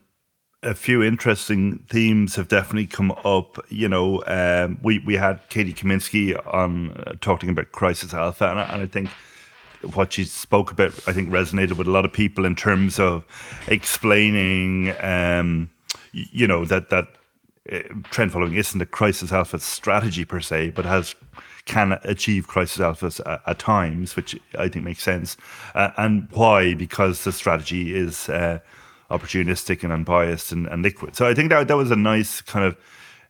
[0.63, 3.59] a few interesting themes have definitely come up.
[3.69, 8.59] You know, um, we we had Katie Kaminski on uh, talking about Crisis Alpha, and
[8.59, 9.11] and I think
[9.95, 13.25] what she spoke about, I think, resonated with a lot of people in terms of
[13.67, 15.71] explaining, um,
[16.13, 17.09] you know, that that
[17.71, 21.15] uh, trend following isn't a crisis alpha strategy per se, but has
[21.67, 25.37] can achieve crisis alphas at, at times, which I think makes sense.
[25.75, 26.75] Uh, and why?
[26.75, 28.59] Because the strategy is uh,
[29.11, 31.17] opportunistic and unbiased and, and liquid.
[31.17, 32.77] So I think that that was a nice kind of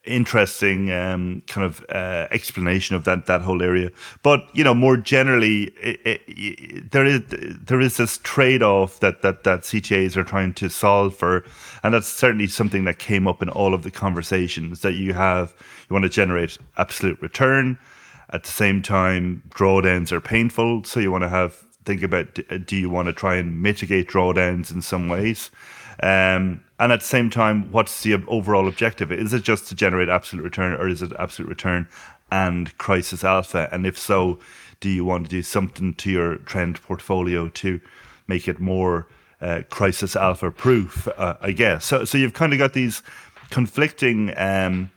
[0.04, 3.90] interesting um, kind of uh, explanation of that that whole area.
[4.22, 9.00] But you know, more generally, it, it, it, there is there is this trade off
[9.00, 11.44] that that that CTAs are trying to solve for,
[11.82, 15.54] and that's certainly something that came up in all of the conversations that you have.
[15.88, 17.78] You want to generate absolute return.
[18.32, 22.76] At the same time, drawdowns are painful, so you want to have think about do
[22.76, 25.50] you want to try and mitigate drawdowns in some ways
[26.02, 29.12] Um, and at the same time, what's the overall objective?
[29.12, 31.86] Is it just to generate absolute return, or is it absolute return
[32.30, 33.68] and crisis alpha?
[33.70, 34.38] And if so,
[34.80, 37.80] do you want to do something to your trend portfolio to
[38.28, 39.06] make it more
[39.42, 41.06] uh, crisis alpha proof?
[41.18, 42.04] Uh, I guess so.
[42.06, 43.02] So you've kind of got these
[43.50, 44.32] conflicting.
[44.38, 44.90] Um,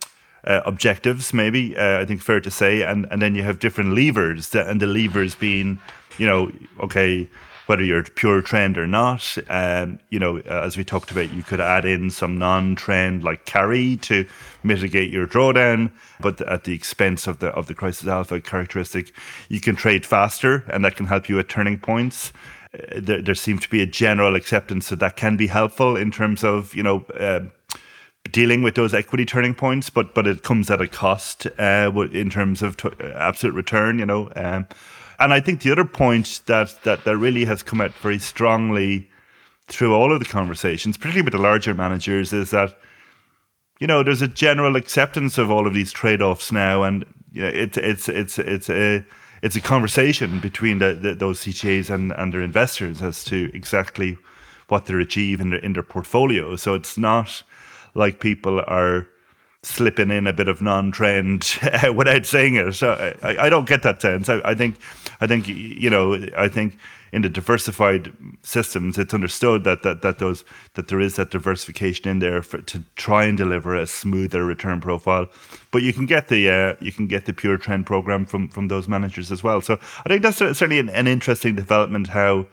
[0.46, 3.96] uh, objectives, maybe uh, I think fair to say, and and then you have different
[3.96, 5.80] levers, that, and the levers being,
[6.18, 7.30] you know, okay,
[7.68, 9.38] whether you're pure trend or not.
[9.50, 13.98] Um, you know, as we talked about, you could add in some non-trend like carry
[13.98, 14.26] to
[14.64, 19.14] mitigate your drawdown, but at the expense of the of the crisis alpha characteristic.
[19.50, 22.34] You can trade faster, and that can help you at turning points.
[22.74, 26.12] Uh, there, there seems to be a general acceptance that that can be helpful in
[26.12, 27.06] terms of you know.
[28.26, 31.92] Uh, dealing with those equity turning points, but but it comes at a cost uh,
[32.12, 34.00] in terms of t- absolute return.
[34.00, 34.68] You know, um,
[35.20, 39.10] and I think the other point that that that really has come out very strongly
[39.68, 42.78] through all of the conversations, particularly with the larger managers, is that
[43.80, 47.50] you know there's a general acceptance of all of these trade-offs now, and you know,
[47.50, 49.04] it's it's it's it's a
[49.42, 54.18] it's a conversation between the, the, those CTAs and, and their investors as to exactly
[54.70, 56.56] what they achieve in their in their portfolio.
[56.56, 57.44] So it's not
[57.96, 59.08] like people are
[59.64, 61.58] slipping in a bit of non-trend
[61.96, 62.74] without saying it.
[62.74, 64.30] So I, I don't get that sense.
[64.30, 64.76] I, I, think,
[65.22, 66.78] I think you know, I think
[67.14, 72.10] in the diversified systems, it's understood that that that those that there is that diversification
[72.10, 75.28] in there for, to try and deliver a smoother return profile.
[75.70, 78.68] But you can get the uh, you can get the pure trend program from from
[78.68, 79.62] those managers as well.
[79.62, 82.08] So I think that's certainly an, an interesting development.
[82.08, 82.48] How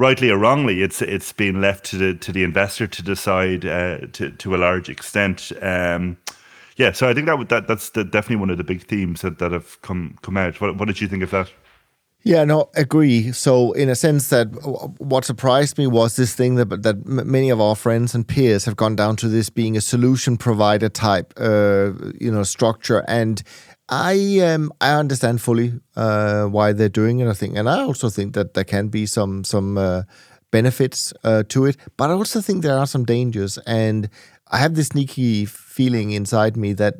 [0.00, 3.98] rightly or wrongly, it's it's been left to the to the investor to decide uh,
[4.12, 5.52] to to a large extent.
[5.60, 6.16] Um,
[6.76, 9.38] yeah, so I think that that that's the, definitely one of the big themes that,
[9.38, 10.60] that have come come out.
[10.60, 11.52] What, what did you think of that?
[12.22, 13.32] Yeah, no, agree.
[13.32, 14.48] So, in a sense, that
[14.98, 18.76] what surprised me was this thing that that many of our friends and peers have
[18.76, 23.42] gone down to this being a solution provider type, uh, you know, structure, and
[23.90, 27.28] I um, I understand fully uh, why they're doing it.
[27.28, 30.02] I think, and I also think that there can be some some uh,
[30.52, 33.58] benefits uh, to it, but I also think there are some dangers.
[33.66, 34.08] And
[34.50, 36.94] I have this sneaky feeling inside me that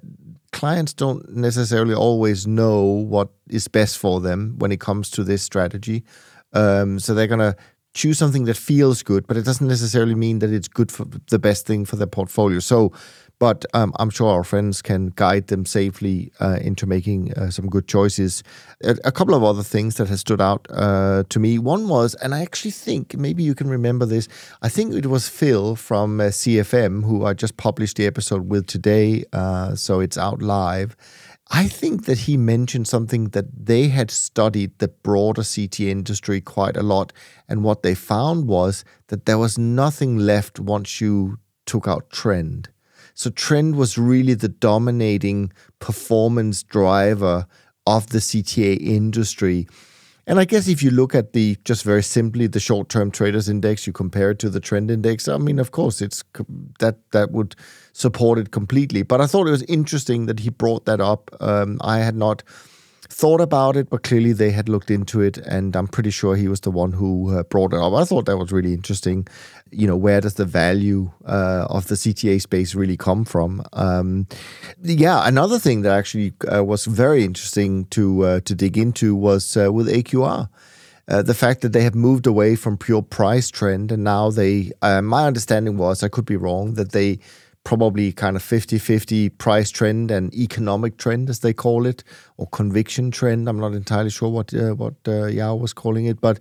[0.52, 5.42] clients don't necessarily always know what is best for them when it comes to this
[5.42, 6.02] strategy.
[6.52, 7.54] Um, so they're gonna
[7.94, 11.38] choose something that feels good, but it doesn't necessarily mean that it's good for the
[11.38, 12.58] best thing for their portfolio.
[12.58, 12.92] So
[13.40, 17.68] but um, I'm sure our friends can guide them safely uh, into making uh, some
[17.68, 18.44] good choices.
[18.84, 21.58] A, a, couple of other things that has stood out uh, to me.
[21.58, 24.28] One was, and I actually think maybe you can remember this.
[24.60, 28.66] I think it was Phil from uh, CFM who I just published the episode with
[28.66, 30.94] today, uh, so it's out live.
[31.50, 36.76] I think that he mentioned something that they had studied the broader CT industry quite
[36.76, 37.12] a lot,
[37.48, 42.68] and what they found was that there was nothing left once you took out trend.
[43.20, 47.46] So trend was really the dominating performance driver
[47.86, 49.68] of the CTA industry.
[50.26, 53.86] And I guess if you look at the just very simply the short-term traders index,
[53.86, 55.28] you compare it to the trend index.
[55.28, 56.24] I mean, of course, it's
[56.78, 57.56] that that would
[57.92, 59.02] support it completely.
[59.02, 61.30] But I thought it was interesting that he brought that up.
[61.40, 62.42] Um, I had not
[63.08, 66.48] thought about it, but clearly they had looked into it, and I'm pretty sure he
[66.48, 67.92] was the one who uh, brought it up.
[67.92, 69.26] I thought that was really interesting.
[69.70, 73.62] You know, where does the value uh, of the CTA space really come from?
[73.72, 74.26] Um,
[74.82, 79.56] yeah, another thing that actually uh, was very interesting to uh, to dig into was
[79.56, 80.48] uh, with AQR.
[81.08, 84.70] Uh, the fact that they have moved away from pure price trend and now they,
[84.80, 87.18] my understanding was, I could be wrong, that they
[87.64, 92.02] probably kind of 50-50 price trend and economic trend as they call it
[92.38, 96.20] or conviction trend i'm not entirely sure what uh, what uh, Yao was calling it
[96.20, 96.40] but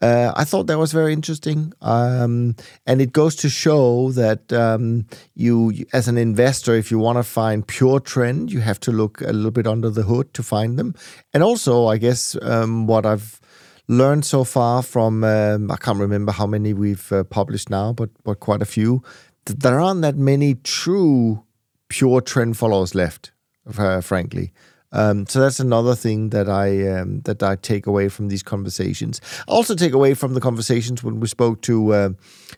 [0.00, 2.54] uh, I thought that was very interesting, um,
[2.86, 7.24] and it goes to show that um, you, as an investor, if you want to
[7.24, 10.78] find pure trend, you have to look a little bit under the hood to find
[10.78, 10.94] them.
[11.34, 13.40] And also, I guess um, what I've
[13.88, 18.10] learned so far from um, I can't remember how many we've uh, published now, but
[18.22, 19.02] but quite a few
[19.48, 21.44] there aren't that many true
[21.88, 23.32] pure trend followers left,
[23.76, 24.52] uh, frankly.
[24.90, 29.20] Um, so that's another thing that I um, that I take away from these conversations.
[29.46, 32.10] I also take away from the conversations when we spoke to uh,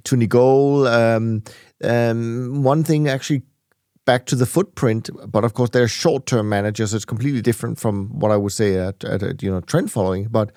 [0.04, 0.86] to Nicole.
[0.86, 1.42] Um,
[1.82, 3.42] um, one thing actually
[4.04, 6.90] back to the footprint, but of course they're short term managers.
[6.90, 10.28] So it's completely different from what I would say at, at you know trend following,
[10.30, 10.52] but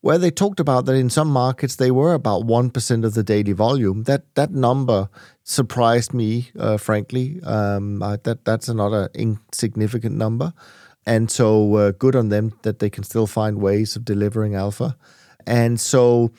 [0.00, 3.52] where they talked about that in some markets they were about 1% of the daily
[3.52, 4.04] volume.
[4.04, 5.08] That that number
[5.48, 7.40] surprised me, uh, frankly.
[7.42, 10.52] Um, uh, that that's another insignificant number,
[11.06, 14.96] and so uh, good on them that they can still find ways of delivering alpha.
[15.46, 16.30] And so,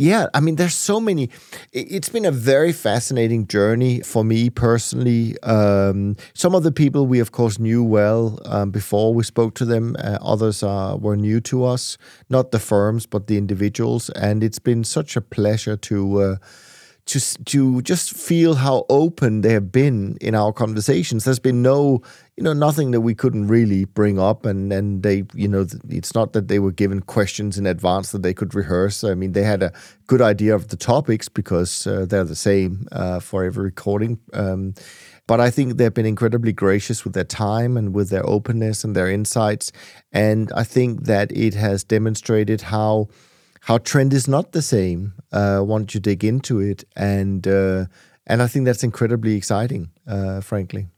[0.00, 1.28] Yeah, I mean, there's so many.
[1.72, 5.36] It's been a very fascinating journey for me personally.
[5.42, 9.64] Um, some of the people we, of course, knew well um, before we spoke to
[9.64, 9.96] them.
[9.98, 11.98] Uh, others uh, were new to us,
[12.30, 14.10] not the firms, but the individuals.
[14.10, 16.38] And it's been such a pleasure to.
[17.08, 21.24] To to just feel how open they have been in our conversations.
[21.24, 22.02] There's been no,
[22.36, 26.14] you know, nothing that we couldn't really bring up, and and they, you know, it's
[26.14, 29.04] not that they were given questions in advance that they could rehearse.
[29.04, 29.72] I mean, they had a
[30.06, 34.18] good idea of the topics because uh, they're the same uh, for every recording.
[34.34, 34.74] Um,
[35.26, 38.94] but I think they've been incredibly gracious with their time and with their openness and
[38.94, 39.72] their insights,
[40.12, 43.08] and I think that it has demonstrated how
[43.68, 47.84] how trend is not the same uh, once you dig into it, and uh,
[48.26, 50.88] and I think that's incredibly exciting, uh, frankly.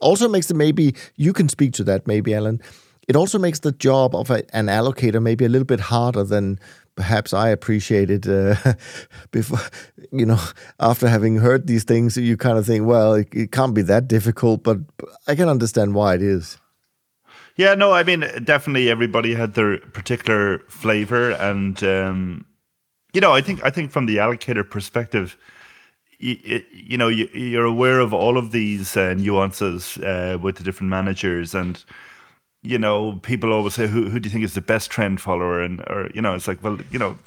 [0.00, 2.60] Also makes it maybe you can speak to that maybe, Alan.
[3.06, 6.58] It also makes the job of a, an allocator maybe a little bit harder than
[6.96, 8.56] perhaps I appreciated uh,
[9.30, 9.60] before.
[10.10, 10.40] You know,
[10.80, 14.08] after having heard these things, you kind of think, well, it, it can't be that
[14.08, 14.78] difficult, but
[15.28, 16.58] I can understand why it is.
[17.56, 22.46] Yeah, no, I mean, definitely everybody had their particular flavor, and um,
[23.12, 25.36] you know, I think I think from the allocator perspective,
[26.18, 30.64] you, you know, you, are aware of all of these uh, nuances uh, with the
[30.64, 31.84] different managers, and
[32.62, 35.60] you know, people always say, "Who who do you think is the best trend follower?"
[35.62, 37.18] And or you know, it's like, well, you know,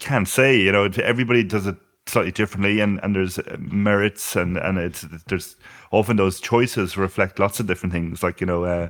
[0.00, 0.56] can't say.
[0.58, 1.76] You know, everybody does it
[2.06, 5.56] slightly differently, and and there's merits, and and it's there's
[5.92, 8.64] often those choices reflect lots of different things, like you know.
[8.64, 8.88] Uh,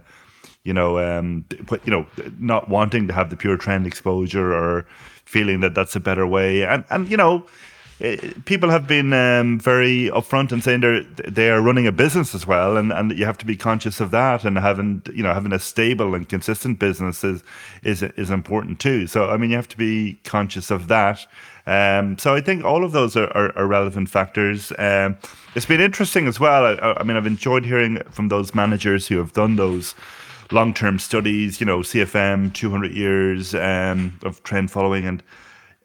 [0.64, 1.44] you know, um,
[1.84, 2.06] you know,
[2.38, 4.86] not wanting to have the pure trend exposure or
[5.24, 7.46] feeling that that's a better way, and and you know,
[8.00, 12.34] eh, people have been um, very upfront and saying they're they are running a business
[12.34, 15.32] as well, and, and you have to be conscious of that, and having you know
[15.32, 17.42] having a stable and consistent business is
[17.82, 19.06] is is important too.
[19.06, 21.26] So I mean, you have to be conscious of that.
[21.66, 24.72] Um, so I think all of those are, are, are relevant factors.
[24.78, 25.16] Um,
[25.54, 26.66] it's been interesting as well.
[26.66, 29.94] I, I mean, I've enjoyed hearing from those managers who have done those
[30.52, 35.22] long term studies, you know, CFM, 200 years um, of trend following and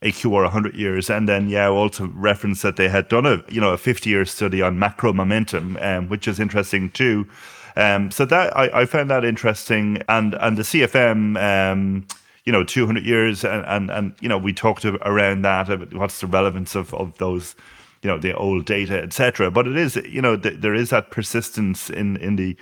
[0.01, 1.09] AQR 100 years.
[1.09, 4.25] And then, yeah, also reference that they had done a, you know, a 50 year
[4.25, 7.27] study on macro momentum, um, which is interesting too.
[7.75, 10.01] Um, so that I, I found that interesting.
[10.07, 12.07] And, and the CFM, um,
[12.45, 16.27] you know, 200 years and, and, and, you know, we talked around that, what's the
[16.27, 17.55] relevance of, of those,
[18.03, 19.49] you know, the old data, etc.
[19.49, 22.55] But it is, you know, th- there is that persistence in, in the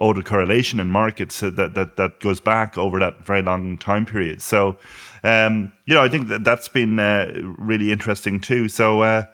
[0.00, 4.40] autocorrelation in markets that, that that goes back over that very long time period.
[4.40, 4.76] So,
[5.24, 8.68] um, you know, I think that that's been uh, really interesting too.
[8.68, 9.24] So, uh,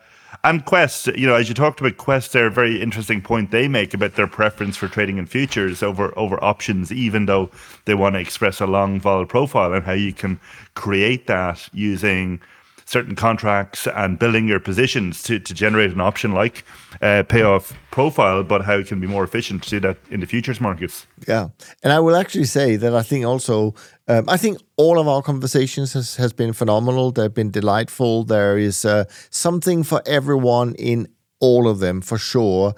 [0.43, 3.69] and Quest, you know, as you talked about Quest, they're a very interesting point they
[3.69, 7.51] make about their preference for trading in futures over over options, even though
[7.85, 10.41] they want to express a long vol profile and how you can
[10.75, 12.41] create that using
[12.85, 16.65] certain contracts and building your positions to, to generate an option like
[17.01, 20.27] uh, payoff profile, but how it can be more efficient to do that in the
[20.27, 21.07] futures markets.
[21.27, 21.49] Yeah.
[21.83, 23.75] And I will actually say that I think also,
[24.09, 27.11] um, I think all of our conversations has, has been phenomenal.
[27.11, 28.25] They've been delightful.
[28.25, 31.09] There is uh, something for everyone in
[31.41, 32.75] all of them for sure.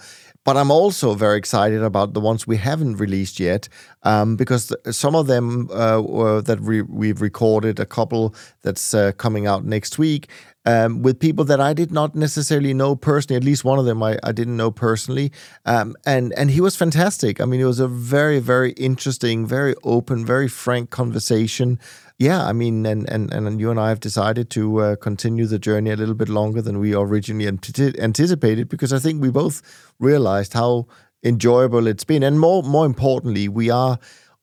[0.46, 3.68] But I'm also very excited about the ones we haven't released yet,
[4.04, 8.32] um, because some of them uh, that we, we've recorded, a couple
[8.62, 10.28] that's uh, coming out next week,
[10.64, 13.36] um, with people that I did not necessarily know personally.
[13.36, 15.32] At least one of them I, I didn't know personally,
[15.64, 17.40] um, and and he was fantastic.
[17.40, 21.80] I mean, it was a very very interesting, very open, very frank conversation
[22.18, 25.58] yeah, I mean, and and and you and I have decided to uh, continue the
[25.58, 29.62] journey a little bit longer than we originally anticipated because I think we both
[29.98, 30.86] realized how
[31.22, 33.98] enjoyable it's been, and more more importantly, we are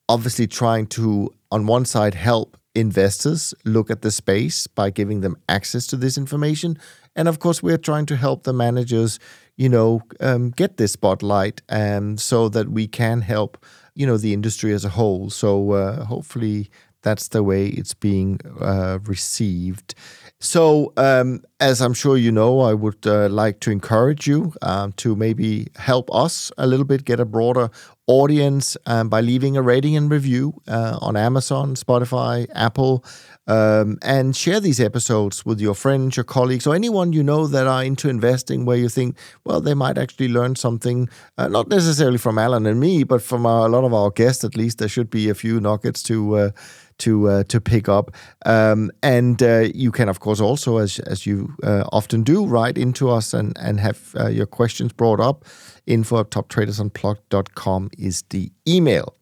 [0.08, 5.36] obviously trying to, on one side, help investors look at the space by giving them
[5.48, 6.78] access to this information,
[7.16, 9.18] and of course, we're trying to help the managers,
[9.56, 13.64] you know, um, get this spotlight, um, so that we can help,
[13.96, 15.28] you know, the industry as a whole.
[15.30, 16.70] So uh, hopefully
[17.04, 19.94] that's the way it's being uh, received.
[20.40, 24.92] So, um, as I'm sure you know, I would uh, like to encourage you um,
[24.94, 27.70] to maybe help us a little bit get a broader
[28.06, 33.04] audience um, by leaving a rating and review uh, on Amazon, Spotify, Apple,
[33.46, 37.66] um, and share these episodes with your friends, your colleagues, or anyone you know that
[37.66, 42.18] are into investing where you think, well, they might actually learn something, uh, not necessarily
[42.18, 44.78] from Alan and me, but from a lot of our guests at least.
[44.78, 46.50] There should be a few nuggets to uh,
[46.98, 48.10] to uh, to pick up.
[48.46, 52.78] Um, and uh, you can, of course, also, as as you uh, often do, write
[52.78, 55.44] into us and and have uh, your questions brought up.
[55.86, 59.14] Info at toptradersunplugged.com is the email.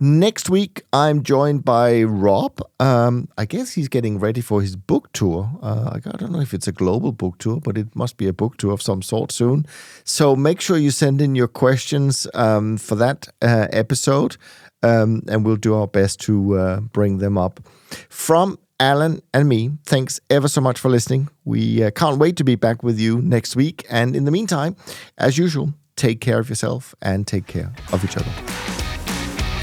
[0.00, 2.60] Next week, I'm joined by Rob.
[2.80, 5.50] Um, I guess he's getting ready for his book tour.
[5.62, 8.32] Uh, I don't know if it's a global book tour, but it must be a
[8.32, 9.66] book tour of some sort soon.
[10.04, 14.36] So make sure you send in your questions um, for that uh, episode,
[14.82, 17.60] um, and we'll do our best to uh, bring them up.
[18.08, 21.28] From Alan and me, thanks ever so much for listening.
[21.44, 23.84] We uh, can't wait to be back with you next week.
[23.90, 24.76] And in the meantime,
[25.18, 28.30] as usual, take care of yourself and take care of each other.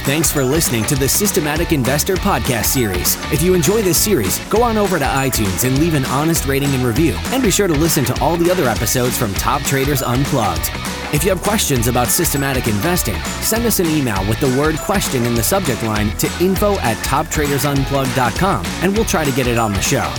[0.07, 3.17] Thanks for listening to the Systematic Investor podcast series.
[3.33, 6.69] If you enjoy this series, go on over to iTunes and leave an honest rating
[6.69, 7.13] and review.
[7.25, 10.69] And be sure to listen to all the other episodes from Top Traders Unplugged.
[11.13, 15.25] If you have questions about systematic investing, send us an email with the word question
[15.25, 19.71] in the subject line to info at toptradersunplugged.com and we'll try to get it on
[19.71, 20.13] the show.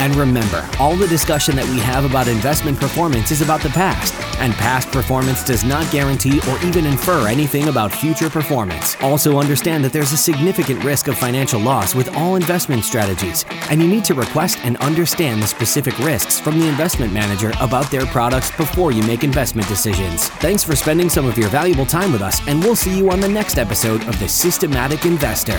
[0.00, 4.12] And remember, all the discussion that we have about investment performance is about the past,
[4.40, 8.96] and past performance does not guarantee or even infer anything about future performance.
[9.00, 13.80] Also, understand that there's a significant risk of financial loss with all investment strategies, and
[13.80, 18.06] you need to request and understand the specific risks from the investment manager about their
[18.06, 20.28] products before you make investment decisions.
[20.40, 23.20] Thanks for spending some of your valuable time with us, and we'll see you on
[23.20, 25.58] the next episode of The Systematic Investor.